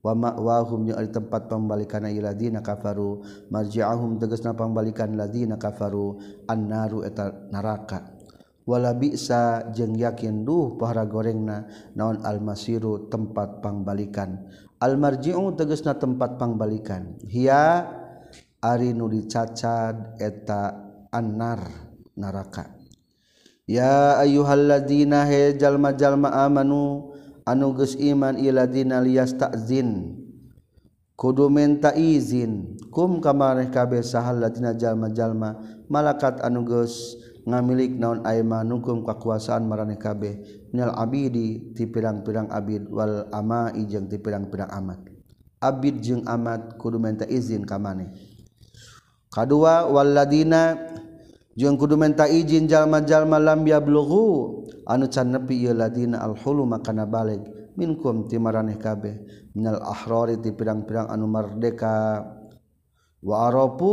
[0.00, 7.02] Wa ma'wahum yang di tempat pembalikan ayi ladina kafaru marji'ahum tegasna pembalikan ladina kafaru annaru
[7.02, 8.16] eta neraka
[8.66, 14.46] wala bi'sa jeung yakin duh pahara gorengna naon almasiru tempat pangbalikan
[14.82, 17.16] almarjiung tegesna tempat pangbalikan.
[17.26, 17.86] Hia
[18.62, 20.74] ari nu dicacad eta
[21.12, 21.60] annar
[22.16, 22.76] neraka
[23.66, 27.12] ya ayyuhalladzina he jalma-jalma amanu
[27.42, 30.22] anu geus iman iladina lias takzin
[31.18, 32.78] kudu menta izin.
[32.92, 35.56] Kum kamareh kabeh sahal ladina jalma-jalma.
[35.88, 37.16] Malakat anu geus
[37.48, 40.65] ngamilik naon aimanukum kakuasaan maraneh kabeh.
[40.76, 45.00] minal abidi ti pirang-pirang abid wal amai jeung ti pirang-pirang amat.
[45.64, 48.12] Abid jeung amat kudu minta izin ka maneh.
[49.32, 50.76] Kadua walladina
[51.56, 57.40] jeung kudu minta izin jalma-jalma lam yablughu anu can nepi ieu ladina alhulu makana balig
[57.72, 59.16] minkum ti maraneh kabeh.
[59.56, 62.20] Minal ahrari ti pirang-pirang anu merdeka
[63.24, 63.92] wa arapu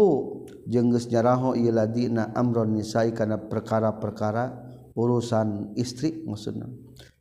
[0.67, 4.62] jeung geus nyaraho ieu ladina amron nisai kana perkara-perkara
[4.95, 6.69] urusan istri maksudnya.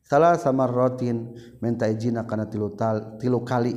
[0.04, 1.32] Salah sama rotin
[1.64, 3.72] minta izina karena tilu tal, tilu kali.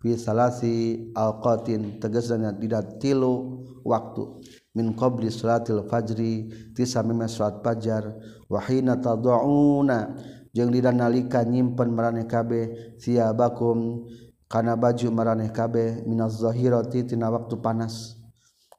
[0.00, 4.40] Fi salasi alqatin tegasna dina tilu waktu.
[4.72, 8.16] Min qabli salatil fajri tisamima salat fajar.
[8.48, 10.16] Wa hina tad'una
[10.56, 14.08] jeung dina nalika nyimpen maraneh kabeh siabakum.
[14.48, 18.16] Kana baju maraneh kabeh minaz zahirati tina waktu panas.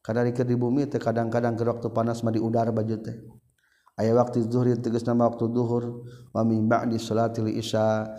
[0.01, 3.40] Kadari ke di bumi teh kadang-kadang ke waktu panas mah di udara baju teh.
[4.01, 6.01] aya waktu zuhri tegas nama waktu duhur
[6.33, 8.09] wa min ba'di salatil isya.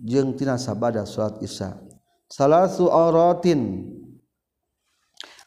[0.00, 1.76] Jeung tina sabada salat isya.
[2.26, 3.84] Salasu auratin.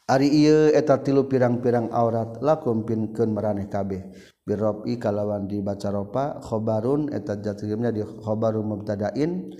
[0.08, 4.08] Ari ieu eta tilu pirang-pirang aurat lakum pinkeun maraneh kabeh.
[4.40, 9.52] Birobi kalawan dibaca ropa khobarun eta jatimna di khobarun mubtadain.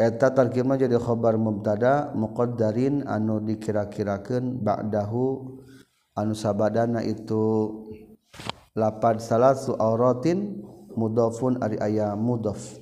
[0.00, 5.60] Eta tarkibna jadi khobar mubtada muqaddarin anu dikira-kirakeun ba'dahu
[6.16, 7.68] anu sabadana itu
[8.76, 10.62] lapad salasu auratin
[10.94, 12.78] mudhafun ari aya mudhaf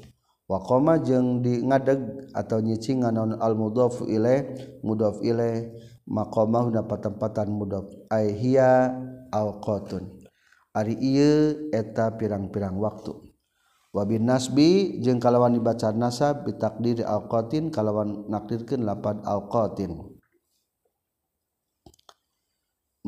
[0.49, 4.49] wa qoma jeung di ngadeg atau nyicingan non al mudhaf ilaih
[4.81, 5.69] mudhaf ilaih
[6.09, 8.97] maqamah na patempatan mudhaf ai hiya
[9.33, 10.09] alqatun
[10.77, 13.11] ari ieu eta pirang-pirang waktu.
[13.89, 20.08] Wa bin nasbi jeung kalawan dibaca nasab bitakdir alqatin kalawan nakdirkeun lapad alqatin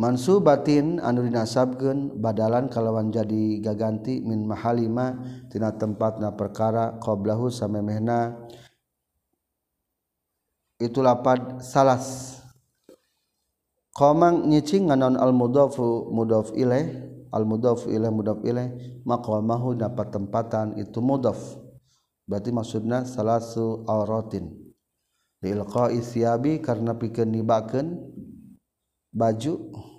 [0.00, 8.48] Mansu batin anu dinasabken badalan kalawan jadi gaganti min mahalimatina tempat na perkara qoblahu samemehna.
[10.80, 12.40] Itu lapad salas.
[13.92, 20.80] Komang nyicing nganon al mudofu mudof ilaih al mudof ilaih mudof ilaih maqamahu dapat tempatan
[20.80, 21.60] itu mudof
[22.24, 24.48] berarti maksudna salasu auratin
[25.44, 28.00] diilqa isyabi karena pikeun nibakeun
[29.12, 29.89] baju.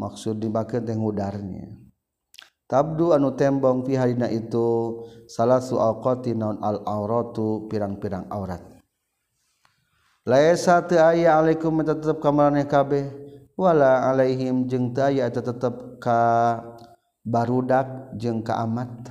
[0.00, 1.76] maksud dimakai teh udarnya
[2.70, 8.62] tabdu anu tembong fiharina itu salah suaqati naun al auratu pirang-pirang aurat.
[10.22, 13.10] Laisa teu aya alaikum tetep ka maraneh kabeh
[13.58, 16.20] wala alaihim jeung teu aya eta tetep ka
[17.26, 19.10] barudak jeung ka amat.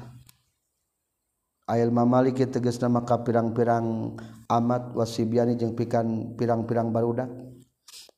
[1.67, 4.15] Ayal mamaliki tegasna maka ka pirang-pirang
[4.47, 7.27] amat wasibiani jeung pikan pirang-pirang barudak.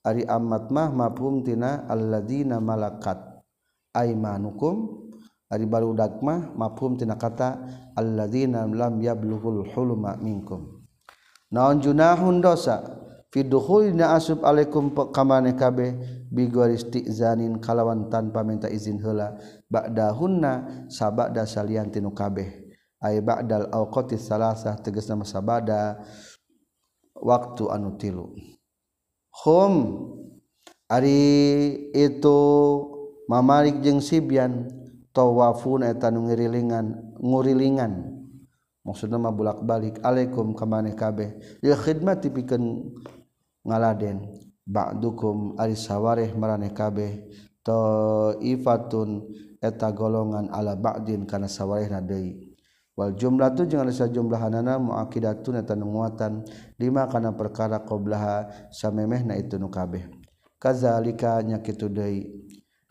[0.02, 3.22] Ari amat mah mafhum tina alladzina malakat
[3.93, 5.08] aimanukum
[5.45, 7.62] ari barudak mah mafhum tina kata
[7.93, 10.82] alladzina lam yablughul hulma minkum.
[11.54, 12.82] Naon junahun dosa?
[13.32, 15.95] Fi dukhulina asub alaikum kamane kabeh
[16.28, 19.39] bigoris istizanin kalawan tanpa minta izin heula.
[19.72, 22.47] Ba'dahunna sabada salian tinu kabeh.
[22.99, 26.04] Ay ba'dal awqati salasah tegasna sabada
[27.16, 28.36] waktu anu tilu.
[29.32, 29.74] hum
[30.92, 31.24] Ari
[31.96, 32.40] itu
[33.32, 34.68] mamarik jeung sibyan
[35.16, 38.12] tawafun eta nu ngirilingan ngurilingan.
[38.84, 41.40] Maksudna mah bulak-balik alaikum ka maneh kabeh.
[41.64, 42.92] Ya khidmat pikeun
[43.64, 44.36] ngaladen.
[44.68, 47.24] Ba'dukum ari sawareh maraneh kabeh.
[47.64, 49.32] Taifatun
[49.64, 52.51] eta golongan ala ba'din kana sawarehna deui.
[53.02, 56.45] Wal jumlah tu jangan sa jumlahanana muakidatun eta nguatan
[56.78, 60.06] lima kana perkara qoblaha samemehna itu nu kabeh.
[60.62, 62.30] Kazalika nya kitu deui.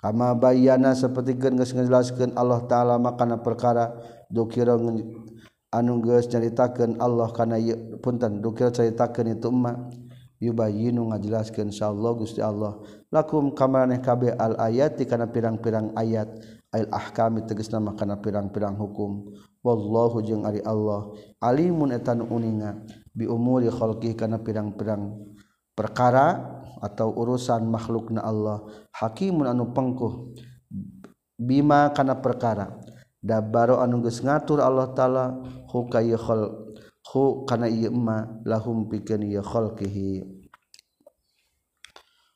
[0.03, 3.95] Kama bayana saperti geus ngajelaskeun Allah taala makana perkara
[4.27, 4.75] dukira
[5.71, 7.55] anu geus nyaritakeun Allah kana
[8.03, 9.95] punten dukira caritakeun itu emak
[10.43, 12.83] yubayinu ngajelaskeun insyaallah Gusti Allah
[13.15, 16.33] lakum kamaraneh kabeh al ayat kana pirang-pirang ayat
[16.75, 19.31] al ahkam tegasna makana pirang-pirang hukum
[19.61, 21.13] wallahu jeung ari Allah.
[21.41, 25.17] Alimun etan uninga bi umuri khalqi kana pirang-pirang
[25.77, 28.65] perkara atau urusan makhlukna Allah.
[28.93, 30.33] Hakimun anu pengkuh
[31.37, 32.77] bima kana perkara.
[33.21, 36.73] Dabaro anu geus ngatur Allah taala huka ye khol
[37.13, 40.25] hu kana ieu ma lahum pikeun ieu khalqihi.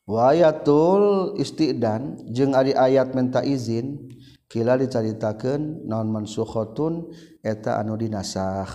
[0.05, 4.13] Wa ayatul istidan jeung ari ayat minta izin
[4.55, 7.11] kila dicaritakeun non mansukhoun
[7.43, 8.71] eta anu dinasah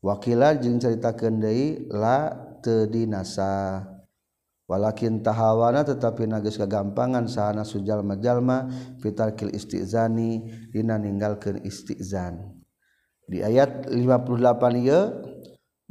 [0.00, 2.32] wakila jeung caritakan deui la
[2.64, 3.84] tedinasa
[4.64, 8.72] walakin tahawana tetapi nagis kegampangan sahana sujal majalma
[9.04, 12.56] fitarkil istizani dina ninggalkeun istizan.
[13.28, 14.32] Di ayat 58
[14.80, 15.00] ieu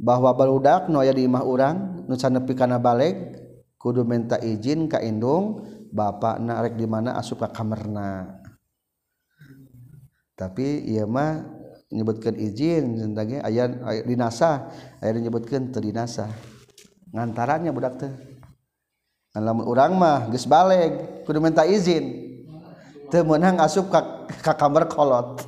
[0.02, 3.38] bahwa baludak nu aya di imah urang nu sanepi kana baleg
[3.78, 5.62] kudu minta izin ka indung
[5.94, 8.41] bapakna rek di mana asup ka kamarna.
[10.42, 11.46] tapi ia mah
[11.94, 14.50] nyebutkeun izin tentangnya ayat ayat dinasa
[14.98, 16.26] ayat menyebutkan terdinasa
[17.14, 18.12] ngantarannya budak teh.
[19.32, 22.32] Kan lamun urang mah geus balik kudu minta izin.
[23.12, 25.44] Teu meunang asup ka, ka kamar kolot.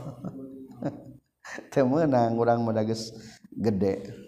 [1.72, 3.10] Teu meunang urang mah geus
[3.50, 4.24] gede.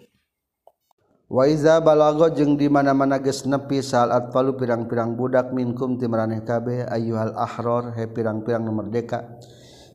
[1.27, 6.87] Waiza balago jeung di mana-mana geus nepi saat atfalu pirang-pirang budak minkum ti maraneh kabeh
[6.87, 9.37] ayyuhal ahror he pirang-pirang merdeka.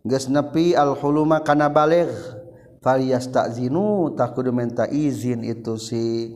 [0.03, 2.43] geus nepi al huluma kana baligh.
[2.83, 6.35] Falyastazinu tak kudu minta izin itu si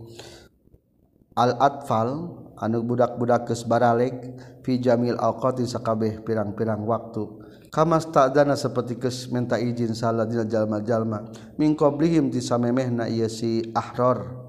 [1.34, 4.14] al atfal anu budak-budak geus baralek
[4.62, 7.26] fi jamil awqati sakabeh pirang-pirang waktu.
[7.74, 11.26] Kama stadana seperti geus minta izin salah dina jalma-jalma.
[11.58, 14.46] Min qablihim ti samemehna ieu si ahror.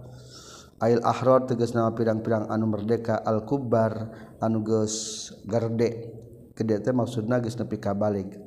[0.77, 6.13] Ail ahror tegas nama pirang-pirang anu merdeka al kubbar anu geus gerde.
[6.53, 8.46] Gede teh maksudna geus nepi ka balik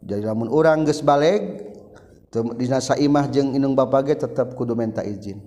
[0.00, 1.68] jadi lamun orang ges balik
[2.56, 5.42] dinasa imah jeung inung bapage tetap kudu menta izin.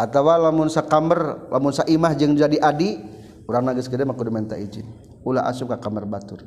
[0.00, 2.96] Atawa lamun sakamar lamun saimah jeung jadi adi
[3.44, 4.88] urang geus gede mah kudu menta izin.
[5.20, 6.46] Ulah asup ka kamar batur.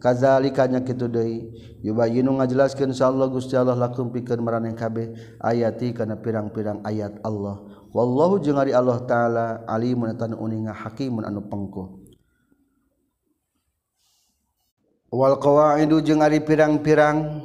[0.00, 1.52] Kazalikanya kitu deui
[1.84, 5.12] yubayyinu ngajelaskeun insyaallah Gusti Allah lakum pikeun maraneh kabeh
[5.44, 7.60] ayati kana pirang-pirang ayat Allah.
[7.92, 11.99] Wallahu jeung ari Allah taala alimun tan uninga hakimun anu pengkuh
[15.10, 17.42] wal qawaidu jeung ari pirang-pirang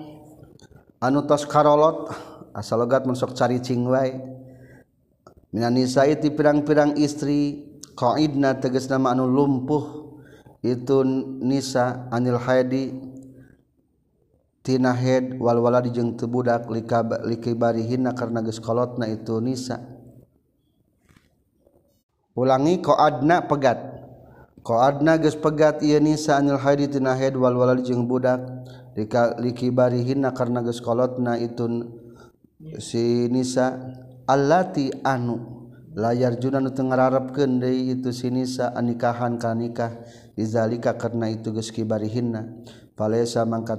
[1.01, 2.13] anu tos karolot
[2.53, 4.13] asal logat mensok caricing wae.
[5.49, 7.65] Minan nisa'i ti pirang-pirang istri
[7.97, 10.13] qaidna tegas nama anu lumpuh
[10.61, 11.01] itu
[11.41, 12.91] nisa anil haidi
[14.65, 16.67] tina head wal waladi jeung teu budak
[17.23, 19.79] likibarihinna karena geus kolotna itu nisa.
[22.35, 23.94] Ulangi qaadna pegat.
[24.65, 28.41] Koadna geus pegat ieu nisa anil haidi tina haid wal walad jeung budak
[28.97, 31.85] lika likibarihinna karena geus kolotna itu
[32.81, 33.77] si nisa.
[34.25, 36.89] Allati anu layar juna nu teu
[37.61, 40.01] deui itu si nisa anikahan kanikah
[40.33, 42.65] dizalika karena itu geus kibarihinna.
[42.97, 43.77] Palesa mangka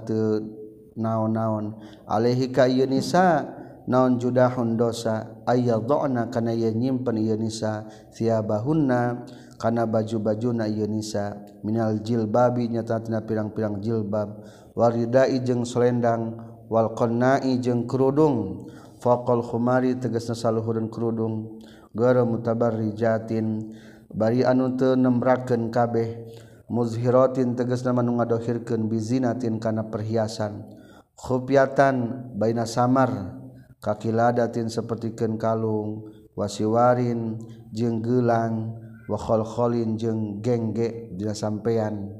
[0.94, 1.82] naon-naon.
[2.06, 3.42] Alaihi ka ieu nisa
[3.90, 5.42] naon judahun dosa.
[5.50, 7.90] Ayyadna kana ia nyimpen ieu nisa.
[8.14, 9.26] Siabahunna
[9.56, 14.44] kana baju-bajuna Yunisa minal jilbabi nyatatina pirang-pirang jilbab.
[14.76, 16.36] Waridai jeung selendang
[16.68, 18.68] walqannai jeung kerudung.
[19.00, 21.64] Faqal khumari tegasna saluhureun kerudung.
[21.96, 23.72] Gara mutabarrijatin
[24.12, 26.28] bari anu teu nembrakeun kabeh.
[26.68, 30.66] Muzhiratin tegasna manu ngadohirkeun bizinatin kana perhiasan.
[31.16, 33.40] Khufyatan baina samar
[33.80, 37.40] kakiladatin sapertikeun kalung wasiwarin
[37.72, 38.85] jeung gelang.
[39.06, 42.10] wakholkholin jeung gengge dina sampeyan.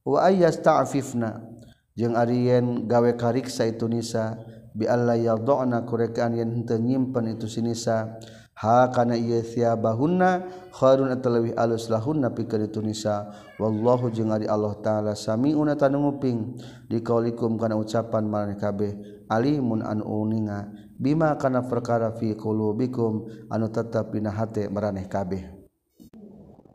[0.00, 1.44] Wa ayas ta'fifna
[1.92, 4.40] jeung ariyen gawe kariksa itu nisa
[4.72, 8.16] bi alla yadona kurekaan yen henteu nyimpen itu sinisa
[8.56, 13.28] ha kana ieu thiabahunna khairun atalawi alus lahunna pikeun itu nisa.
[13.60, 16.56] Wallahu jeung ari Allah taala samiuna tanunguping
[16.88, 18.96] dikaulikum kana ucapan maraneh kabeh
[19.28, 23.28] alimun an uninga bima kana perkara fi qulubikum.
[23.52, 25.59] Anu tetep dina hate maraneh kabeh.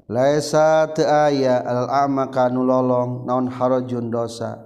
[0.05, 4.61] laisa teu aya al a'ma kanu lolong naon harajun dosa.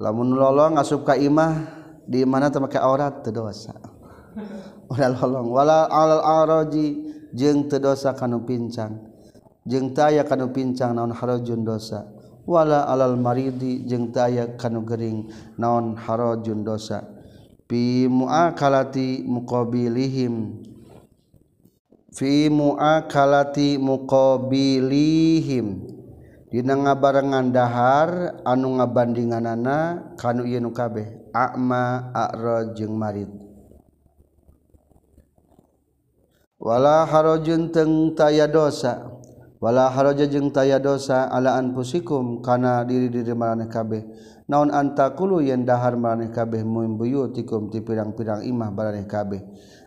[0.00, 1.54] Lamun lolong asup ka imah
[2.02, 3.76] di mana teu make aurat teu dosa.
[4.90, 5.48] Ulah lolong.
[5.52, 6.86] Wala alal araji
[7.30, 8.98] jeung teu dosa kanu pincang.
[9.68, 12.10] Jeung teu aya kanu pincang naon harajun dosa.
[12.44, 15.30] Wala alal maridi jeung teu aya kanu gering
[15.60, 17.06] naon harajun dosa.
[17.64, 20.73] Bi muakalati muqabilihim.
[22.14, 25.66] Fi muakalati muqabilihim.
[26.54, 33.26] Dina ngabarengan dahar anu ngabandinganana kanu ieu nu kabeh a'ma a'ra jeung marid.
[36.62, 39.10] Wala harajun teng taya dosa.
[39.58, 44.04] Wala haraja jeung taya dosa ala anfusikum kana diri-diri maraneh kabeh.
[44.44, 49.40] Naon antakulu yen dahar maraneh kabeh mun buyutikum ti pirang-pirang imah maraneh kabeh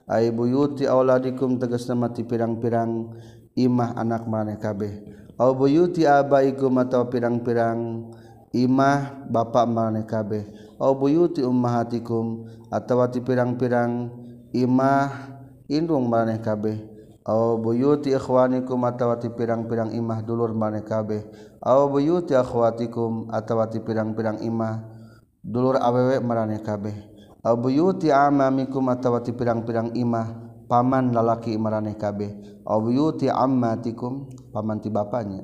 [0.07, 3.11] buyuti auladikum tegas mati pirang-pirang
[3.59, 5.03] imah anak maneh kabeh.
[5.35, 8.07] Au buyuti abaikum atau pirang-pirang
[8.55, 10.47] imah bapak maneh kabeh.
[10.79, 14.07] Au buyuti ummahatikum atau ti pirang-pirang
[14.55, 15.11] imah
[15.67, 16.79] indung maneh kabeh.
[17.27, 21.27] Au buyuti ikhwanikum atau ti pirang-pirang imah dulur maneh kabeh.
[21.59, 24.87] Au buyuti akhwatikum atau ti pirang-pirang imah
[25.43, 30.27] dulur awewe maneh kabeh buyuti amamikum atawati pirang-pirang imah
[30.67, 32.61] paman lalaki imaraneh kabeh.
[32.67, 35.43] Buyuti ammatikum paman ti bapaknya.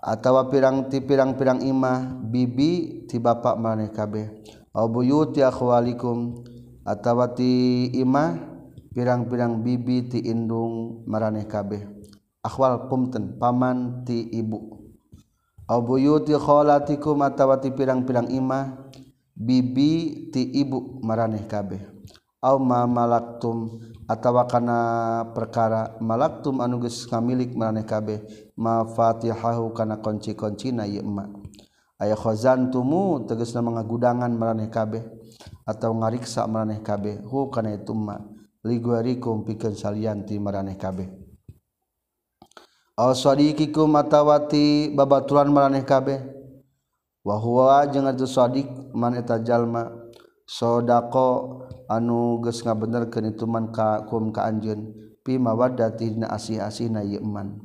[0.00, 4.32] Atawa pirang ti pirang-pirang imah bibi ti bapak maraneh kabeh.
[4.72, 6.46] Buyuti akhwalikum
[6.86, 8.38] atawa ti imah
[8.94, 11.84] pirang-pirang bibi ti indung maraneh kabeh.
[12.40, 14.78] Akhwal kumten paman ti ibu.
[15.68, 18.89] Buyuti kholatikum atawa ti pirang-pirang imah
[19.40, 21.80] bibi ti ibu maraneh kabeh.
[22.44, 24.76] Au ma malaktum atawa kana
[25.32, 28.20] perkara malaktum anu geus ngamilik maraneh kabeh.
[28.60, 31.24] Ma fatihahu kana kunci-kuncina ieu emma.
[32.00, 35.04] Aya khazantumu tegasna mangagudangan maraneh kabeh
[35.64, 37.24] atau ngariksa maraneh kabeh.
[37.24, 38.20] Hu kana itu ma
[38.64, 41.08] liguarikum pikeun salianti maraneh kabeh.
[42.96, 46.39] Au sadiqikum atawati babaturan maraneh kabeh.
[47.26, 49.96] wahwa jeung sodik maneta jalma.
[50.50, 54.90] Sodako anu geus ngabenerkeun itu man ka kum ka anjeun.
[55.22, 57.60] Pi mawaddati dina asih-asihna yeman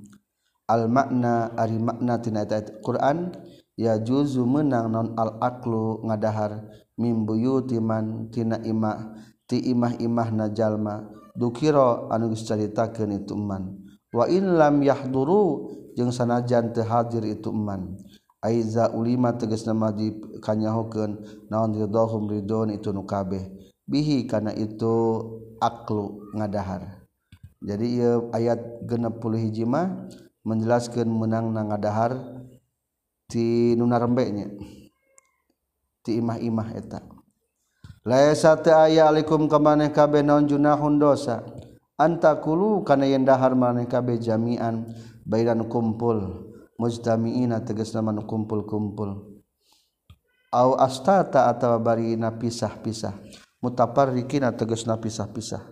[0.68, 3.32] al makna ari makna tina eta Quran
[3.80, 6.62] ya juzu menang non al aklu ngadahar.
[6.96, 9.18] Mim buyutiman tina imah
[9.50, 11.10] ti imah imah na jalma.
[11.34, 13.82] Dukiro anu geus caritakeun itu man.
[14.14, 17.98] Wa in lam yahduru jeung sanajan teu hadir itu man.
[18.46, 23.42] aiza ulima teges nama dikanyahukeun naon ridhahum ridon itu nu kabeh.
[23.90, 25.22] Bihi kana itu
[25.58, 27.06] aklu ngadahar.
[27.66, 30.06] Jadi ieu ayat 60 hiji mah
[30.46, 32.22] menjelaskan menang na ngadahar
[33.26, 34.48] ti nuna narembe nya
[36.06, 37.02] ti imah-imah eta.
[38.06, 41.42] Laisa ta aya alaikum kamaneh kabeh naon junahun dosa.
[41.98, 44.94] Antakulu kana yen dahar maneh kabeh jami'an
[45.26, 46.54] bairan kumpul.
[46.76, 49.42] mujtamiina tegas nama nu kumpul-kumpul.
[50.56, 53.16] Aw astata atawa barina pisah-pisah.
[53.60, 55.64] Mutaparriqina tegasna pisah-pisah.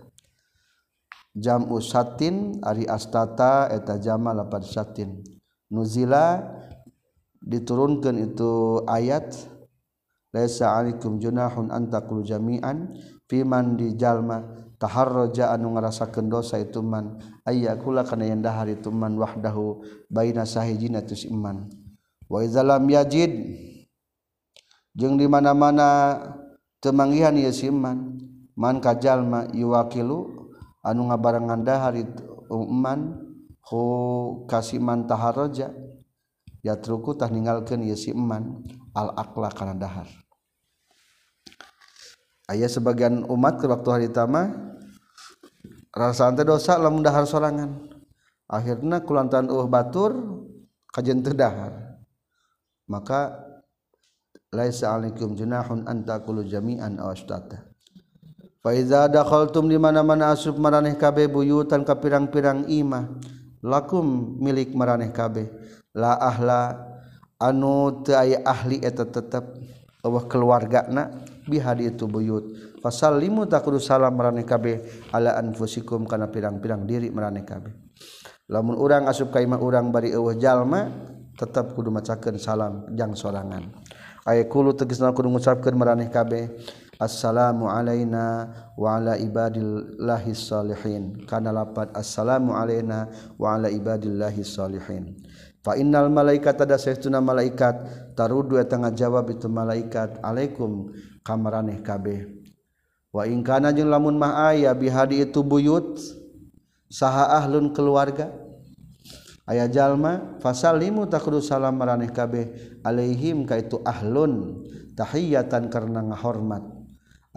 [1.34, 5.24] Jam'u satin ari astata eta jama lapad satin.
[5.72, 6.42] Nuzila
[7.40, 9.34] diturunkan itu ayat
[10.34, 12.92] laisa alaikum junahun antakul jami'an
[13.30, 17.16] fiman di jalma taharroja anu ngarasakeun dosa itu man
[17.48, 19.80] ayya kula kana yang dahar itu man wahdahu
[20.12, 21.72] baina sahijina tus iman.
[22.28, 23.32] Wa idza lam yajid
[24.92, 26.20] jeung di mana-mana
[26.84, 28.20] temanggihan ieu si iman.
[28.54, 30.52] Man kajalma yuwakilu
[30.84, 32.22] anu ngabarengan dahar itu
[32.52, 33.18] um, iman
[33.66, 33.82] hu
[34.46, 35.72] kasiman tahar roja
[36.60, 38.60] yatruku tah ninggalkeun ieu si iman
[38.92, 40.06] al aqla kana dahar.
[42.52, 44.73] Ayah sebagian umat ke waktu hari tamah
[45.94, 47.94] rasaan teh dosa lamun dahar sorangan.
[48.50, 50.12] Akhirnya kulantan uh batur
[50.92, 51.96] kajen terdahar
[52.84, 53.40] maka
[54.52, 57.64] laisa alaikum junahun antakulu jami'an awastata
[58.60, 63.08] fa iza dakhaltum di mana-mana asruf maraneh kabeh buyutan ka pirang-pirang imah
[63.64, 65.48] lakum milik maraneh kabeh.
[65.96, 66.84] La ahla
[67.40, 69.56] anu teu aya ahli eta tetep
[70.04, 72.73] eueuh keluargana bihadi itu buyut.
[72.84, 77.72] pasal limu tak kudu salam meraneh kabeh ala anfusikum kana pirang-pirang diri meraneh kabeh
[78.52, 80.92] lamun urang asup ka imah urang bari eueuh jalma
[81.34, 83.74] tetap kudu macakeun salam jang sorangan.
[84.24, 86.48] Aya kulo tegasna kudu ngucapkeun meraneh kabeh
[86.96, 91.26] assalamu alaina wa ala ibadillahi salihin.
[91.28, 95.18] Kana lapat assalamu alaina wa ala ibadillahi salihin.
[95.60, 100.92] Fa innal malaikat ada saestuna malaikat tarudu eta ngajawab itu malaikat alaikum
[101.24, 102.43] kamaraneh kabeh
[103.14, 106.02] waingkana jeung lamun mah aya bihadi itu buyut
[106.90, 108.34] saha ahlun keluarga.
[109.44, 114.64] Ayah jalma fasalimu takdu salam maraneh kabeh alaihim ka itu ahlun
[114.98, 116.64] tahiyatan karena ngahormat.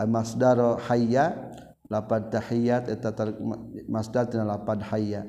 [0.08, 1.36] Masdaro hayya
[1.92, 3.12] lapad tahiyat eta
[3.92, 5.28] masdar tina lapad hayya.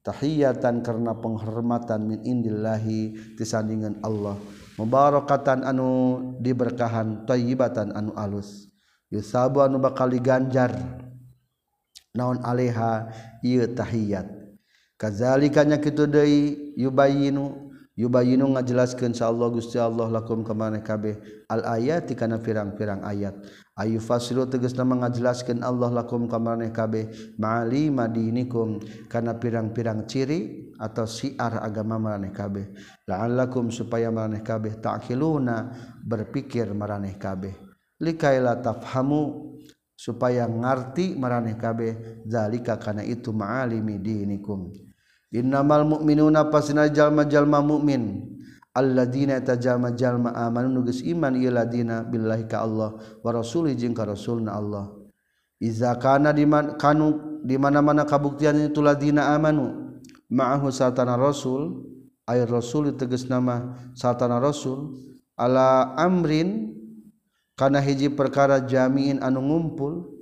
[0.00, 4.38] Tahiyatan karena penghormatan min indillahi tisandingan Allah.
[4.78, 8.70] Mubarakatan anu diberkahan tayyibatan anu alus.
[9.10, 10.74] yusabu anu bakal diganjar.
[12.16, 13.12] Naon aleha
[13.44, 14.24] ieu tahiyat.
[14.96, 21.20] Kazalikanya kitu deui yubayinu yubayinu ngajelaskeun insyaallah Gusti Allah lakum ka maneh kabeh
[21.52, 23.36] al ayati kana pirang-pirang ayat.
[23.76, 28.80] Ayu fasilu tegasna ngajelaskeun Allah lakum ka maneh kabeh ma'ali madinikum
[29.12, 32.72] kana pirang-pirang ciri atau siar agama maraneh kabeh.
[33.04, 37.65] La'allakum supaya maraneh kabeh ta'qiluna berpikir maraneh kabeh.
[38.00, 39.54] likaila tafhamu
[39.96, 44.72] supaya ngarti maraneh kabeh zalika kana itu ma'alimi dinikum.
[45.32, 48.32] Innamal mu'minuna pasina jalma-jalma mu'min.
[48.76, 52.92] Alladzina tajama jalma amanu geus iman ieu ladina billahi ka Allah
[53.24, 54.92] wa rasuli jeung ka rasulna Allah.
[55.56, 59.96] Iza kana diman kanu di mana-mana kabuktian itu ladina amanu
[60.28, 61.88] ma'ahu satana rasul
[62.28, 64.92] ay rasul tegas nama satana rasul
[65.40, 66.76] ala amrin
[67.56, 70.16] karena hiji perkara jamiin anu ngumpul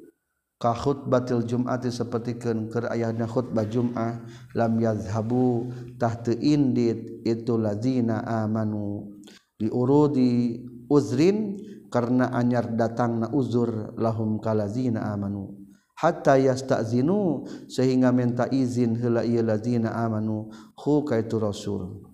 [0.63, 4.23] kahut batil Jumati sepertikan ke ayahnya khutbah Jum'ah
[4.57, 9.19] lam yazhabutah indit itu lazina amanu.
[9.61, 11.59] Diurudi uzrin
[11.91, 15.59] karena anyar datang na uzur lahum kalazina amanu.
[15.95, 20.49] Hatta yastazinu sehingga minta izin hela ieu lazina amanu
[20.81, 22.09] hu kaitu rasul.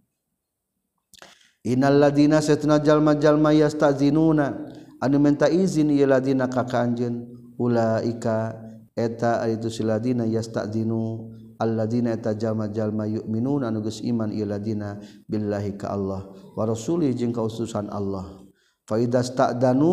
[1.64, 7.24] Innal ladina satuna jalma jalma yastazinuna anu minta izin ieu ladina ka kanjeun
[7.56, 8.56] ulaika
[8.92, 15.92] eta itu siladina yastadzinu alladina eta jalma-jalma yu'minuna anu geus iman ieu ladina billahi ka
[15.92, 18.44] Allah wa rasulih jeung ka utusan Allah.
[18.88, 19.92] Fa idza sta'danu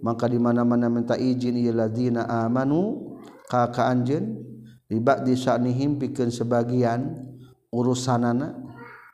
[0.00, 3.16] maka di mana-mana minta izin ieu ladina amanu
[3.48, 4.40] ka ka anjeun
[4.88, 7.16] riba di sanihim pikeun sebagian
[7.70, 8.56] urusanana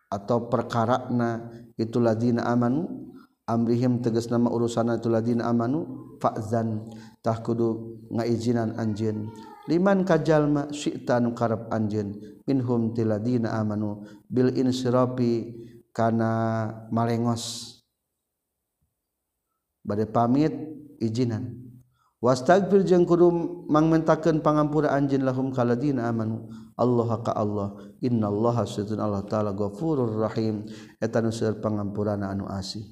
[0.06, 3.05] atau perkarana itu ladina amanu
[3.46, 9.30] amrihim tegas nama urusana tuladina amanu fa'zantah kudu ngaizinan anjin
[9.70, 12.14] liman kajallma sytan karep anjin
[12.46, 15.66] minhum tiladina amanu bil insiropi
[15.96, 17.72] kana malengos.
[19.80, 20.52] Badai pamit
[21.00, 21.64] izinan.
[22.20, 23.32] Wastagfir jeung kudu
[23.72, 26.52] mangmentakeun pangampura anjeun lahum kaladina amanu.
[26.76, 27.68] Allah ka Allah
[28.04, 30.68] innallaha satun Allah taala ghafurur rahim.
[31.00, 32.84] Eta nu seueur pangampurana anu asih.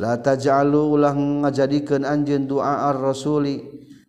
[0.00, 3.62] la taj'alu ulah ngajadikeun anjeun doa ar-rasuli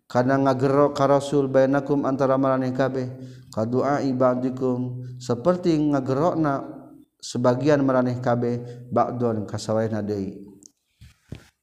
[0.06, 3.10] kana ngagero ka rasul bainakum antara maraneh kabeh.
[3.50, 6.62] Ka doa ibadikum saperti ngagerona
[7.18, 10.44] sebagian maraneh kabeh ba'don kasawaena deui.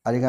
[0.04, 0.20] Ari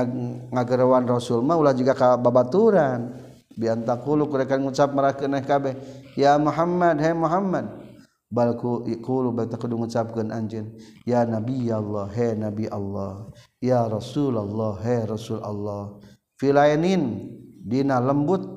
[0.55, 3.22] ngagerowan rasul mah ulah juga ka babaturan.
[3.55, 5.78] Biantakulu kurekan ngucap marakeun kabeh.
[6.18, 7.84] Ya Muhammad hai Muhammad
[8.33, 10.75] balku iqulu bata kudu ngucapkeun anjeun
[11.07, 13.31] ya nabi Allah he nabi Allah
[13.62, 15.99] ya rasulullah he rasul Allah
[16.41, 17.31] filainin
[17.64, 18.55] dina lembut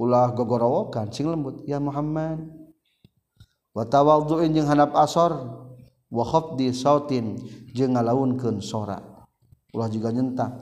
[0.00, 2.42] ulah gogorowokan sing lembut ya Muhammad.
[3.72, 5.32] Wa tawaddu'in jeung hanap asor
[6.12, 7.40] wa khafdi sautin
[7.72, 9.00] jeung ngalaunkeun sora.
[9.72, 10.52] Ulah juga nyentak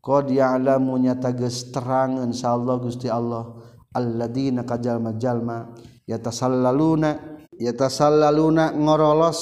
[0.00, 3.52] qad ya'lamu nyata geus sa allah Gusti Allah
[3.92, 9.40] alladzina kajalma jalma, -jalma yatasallaluna yatasallaluna ngorolos.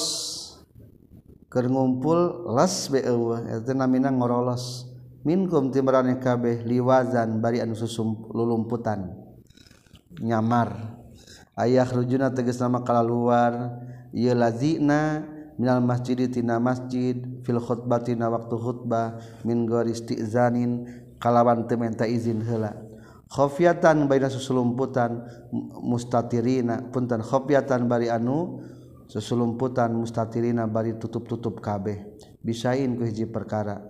[1.49, 4.85] Keur ngumpul las beueuh eta namina ngorolos.
[5.25, 9.17] Minkum timraneh kabeh liwazan bari anu susum lulumputan.
[10.21, 10.95] Nyamar.
[11.57, 13.81] Ayah rujuna tegas nama kalaluar.
[14.13, 15.25] Ieu lazina
[15.57, 20.85] minal masjid tina masjid fil khutbatina waktu khutbah min gori istizanin
[21.19, 22.88] kalawan tementa izin heula.
[23.29, 25.21] khofiatan baina susulumputan
[25.85, 28.65] mustatirina punten khofiatan bari anu
[29.05, 32.17] susulumputan mustatirina bari tutup-tutup kabeh.
[32.41, 33.81] Bisain ku hiji perkara.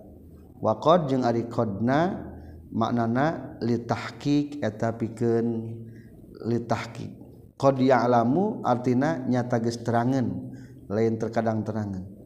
[0.60, 2.28] Waqad jeung ari qadna
[2.68, 5.48] maknana litahqiq eta pikeun
[6.44, 7.10] litahqiq.
[7.60, 10.52] Qad ya'lamu artina nyata geus terangan
[10.88, 12.19] lain terkadang terangan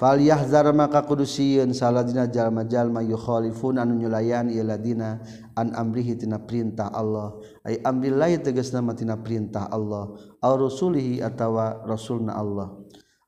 [0.00, 5.20] Falyahzar maka kudu sieun saladina jalma-jalma yukhalifun anu nyulayan ieu ladina
[5.60, 7.36] an amrihi tina perintah Allah.
[7.68, 10.08] Ay amrillahi tegasna mah tina perintah Allah.
[10.40, 12.80] Aw rasulihi atawa rasulna Allah.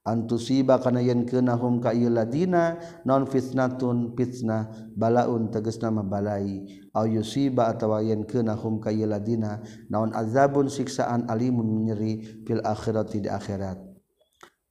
[0.09, 6.89] Antusiba kana yen keunahum ka ieu ladina non fitnatun fitnah balaun tegasna mah balai.
[6.97, 9.61] Aw yusiba atawa yen keunahum ka ieu ladina
[9.93, 13.92] naon azabun siksaan alimun nyeri fil akhirati di akhirat.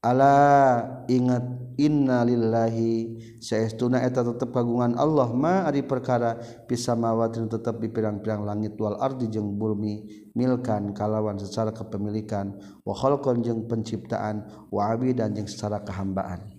[0.02, 8.42] Allah ingat innalillahi sayaestuna eta tetep kagungan Allah ma ari perkara pisamawatin tetep di pirang-pirang
[8.42, 12.50] langit wal ardi jeung bumi milkan kalawan secara kepemilikan
[12.82, 16.50] wa khalqan jeung penciptaan wa abidan jeung secara kehambaan.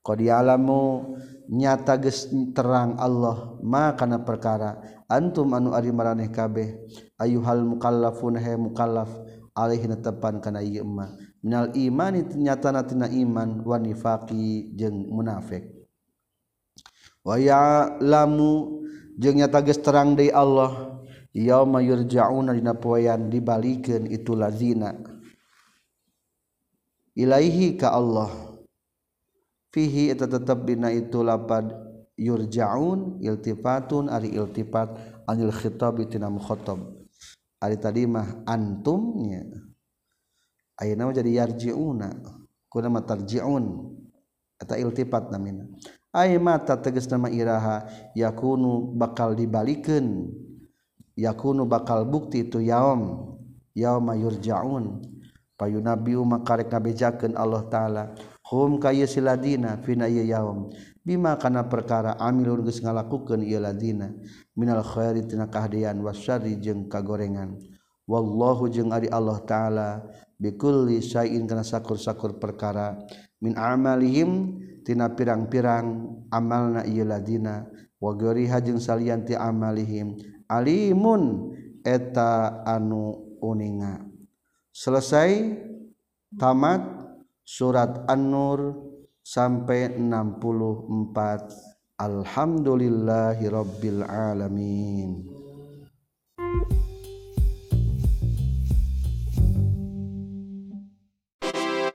[0.00, 1.12] Qad ya'lamu
[1.52, 6.80] nyata geus terang Allah ma kana perkara antum anu ari maraneh kabeh
[7.20, 9.12] ayuhal mukallafun he mukallaf
[9.52, 11.12] alaihi netepan kana ieu mah
[11.46, 15.70] minal imani nyatana iman wanifaki jeung munafik.
[17.22, 18.82] Waya lamu
[19.14, 20.98] jeung nyata geus terang deui Allah
[21.30, 24.90] yauma yurja'una dina poean dibalikeun itu lazina.
[27.14, 28.58] Ilaihi ka Allah.
[29.70, 31.70] Fihi eta tetep dina itu lapad
[32.18, 36.82] yurja'un iltifatun ari iltifat anil khitab tina mukhatab.
[37.62, 39.46] Ari tadi mah antumnya.
[40.76, 42.12] nama jadi yarjiuna
[42.68, 43.64] kuna tarjiun
[44.60, 45.64] eta iltifat namina.
[46.12, 47.84] Ay mata tegas nama iraha
[48.16, 50.32] yakunu bakal dibalikeun
[51.16, 53.36] yakunu bakal bukti itu yaum
[53.76, 55.00] yauma yurjaun.
[55.56, 58.04] Payunabiu makarek ngabejakeun Allah taala
[58.44, 60.68] hum kaya siladina fina ieu yaum.
[61.00, 64.12] Bima kana perkara amilun geus ngalakukeun ieu ladina.
[64.52, 67.56] Minal khairi tina kahdean wasyarri jeung kagorengan.
[68.06, 70.06] wallahu jeung ari Allah taala
[70.38, 72.94] bikulli syai'in kana sakur-sakur perkara
[73.42, 77.66] min amalihim tina pirang-pirang amalna ieu ladina
[77.98, 80.14] wa ghairiha jeung salian ti amalihim
[80.46, 81.50] alimun
[81.82, 84.06] eta anu uninga.
[84.74, 85.56] Selesai
[86.36, 86.82] tamat
[87.46, 88.74] surat an-nur
[89.22, 91.54] sampai 64
[91.96, 95.24] Alhamdulillahirabbil alamin.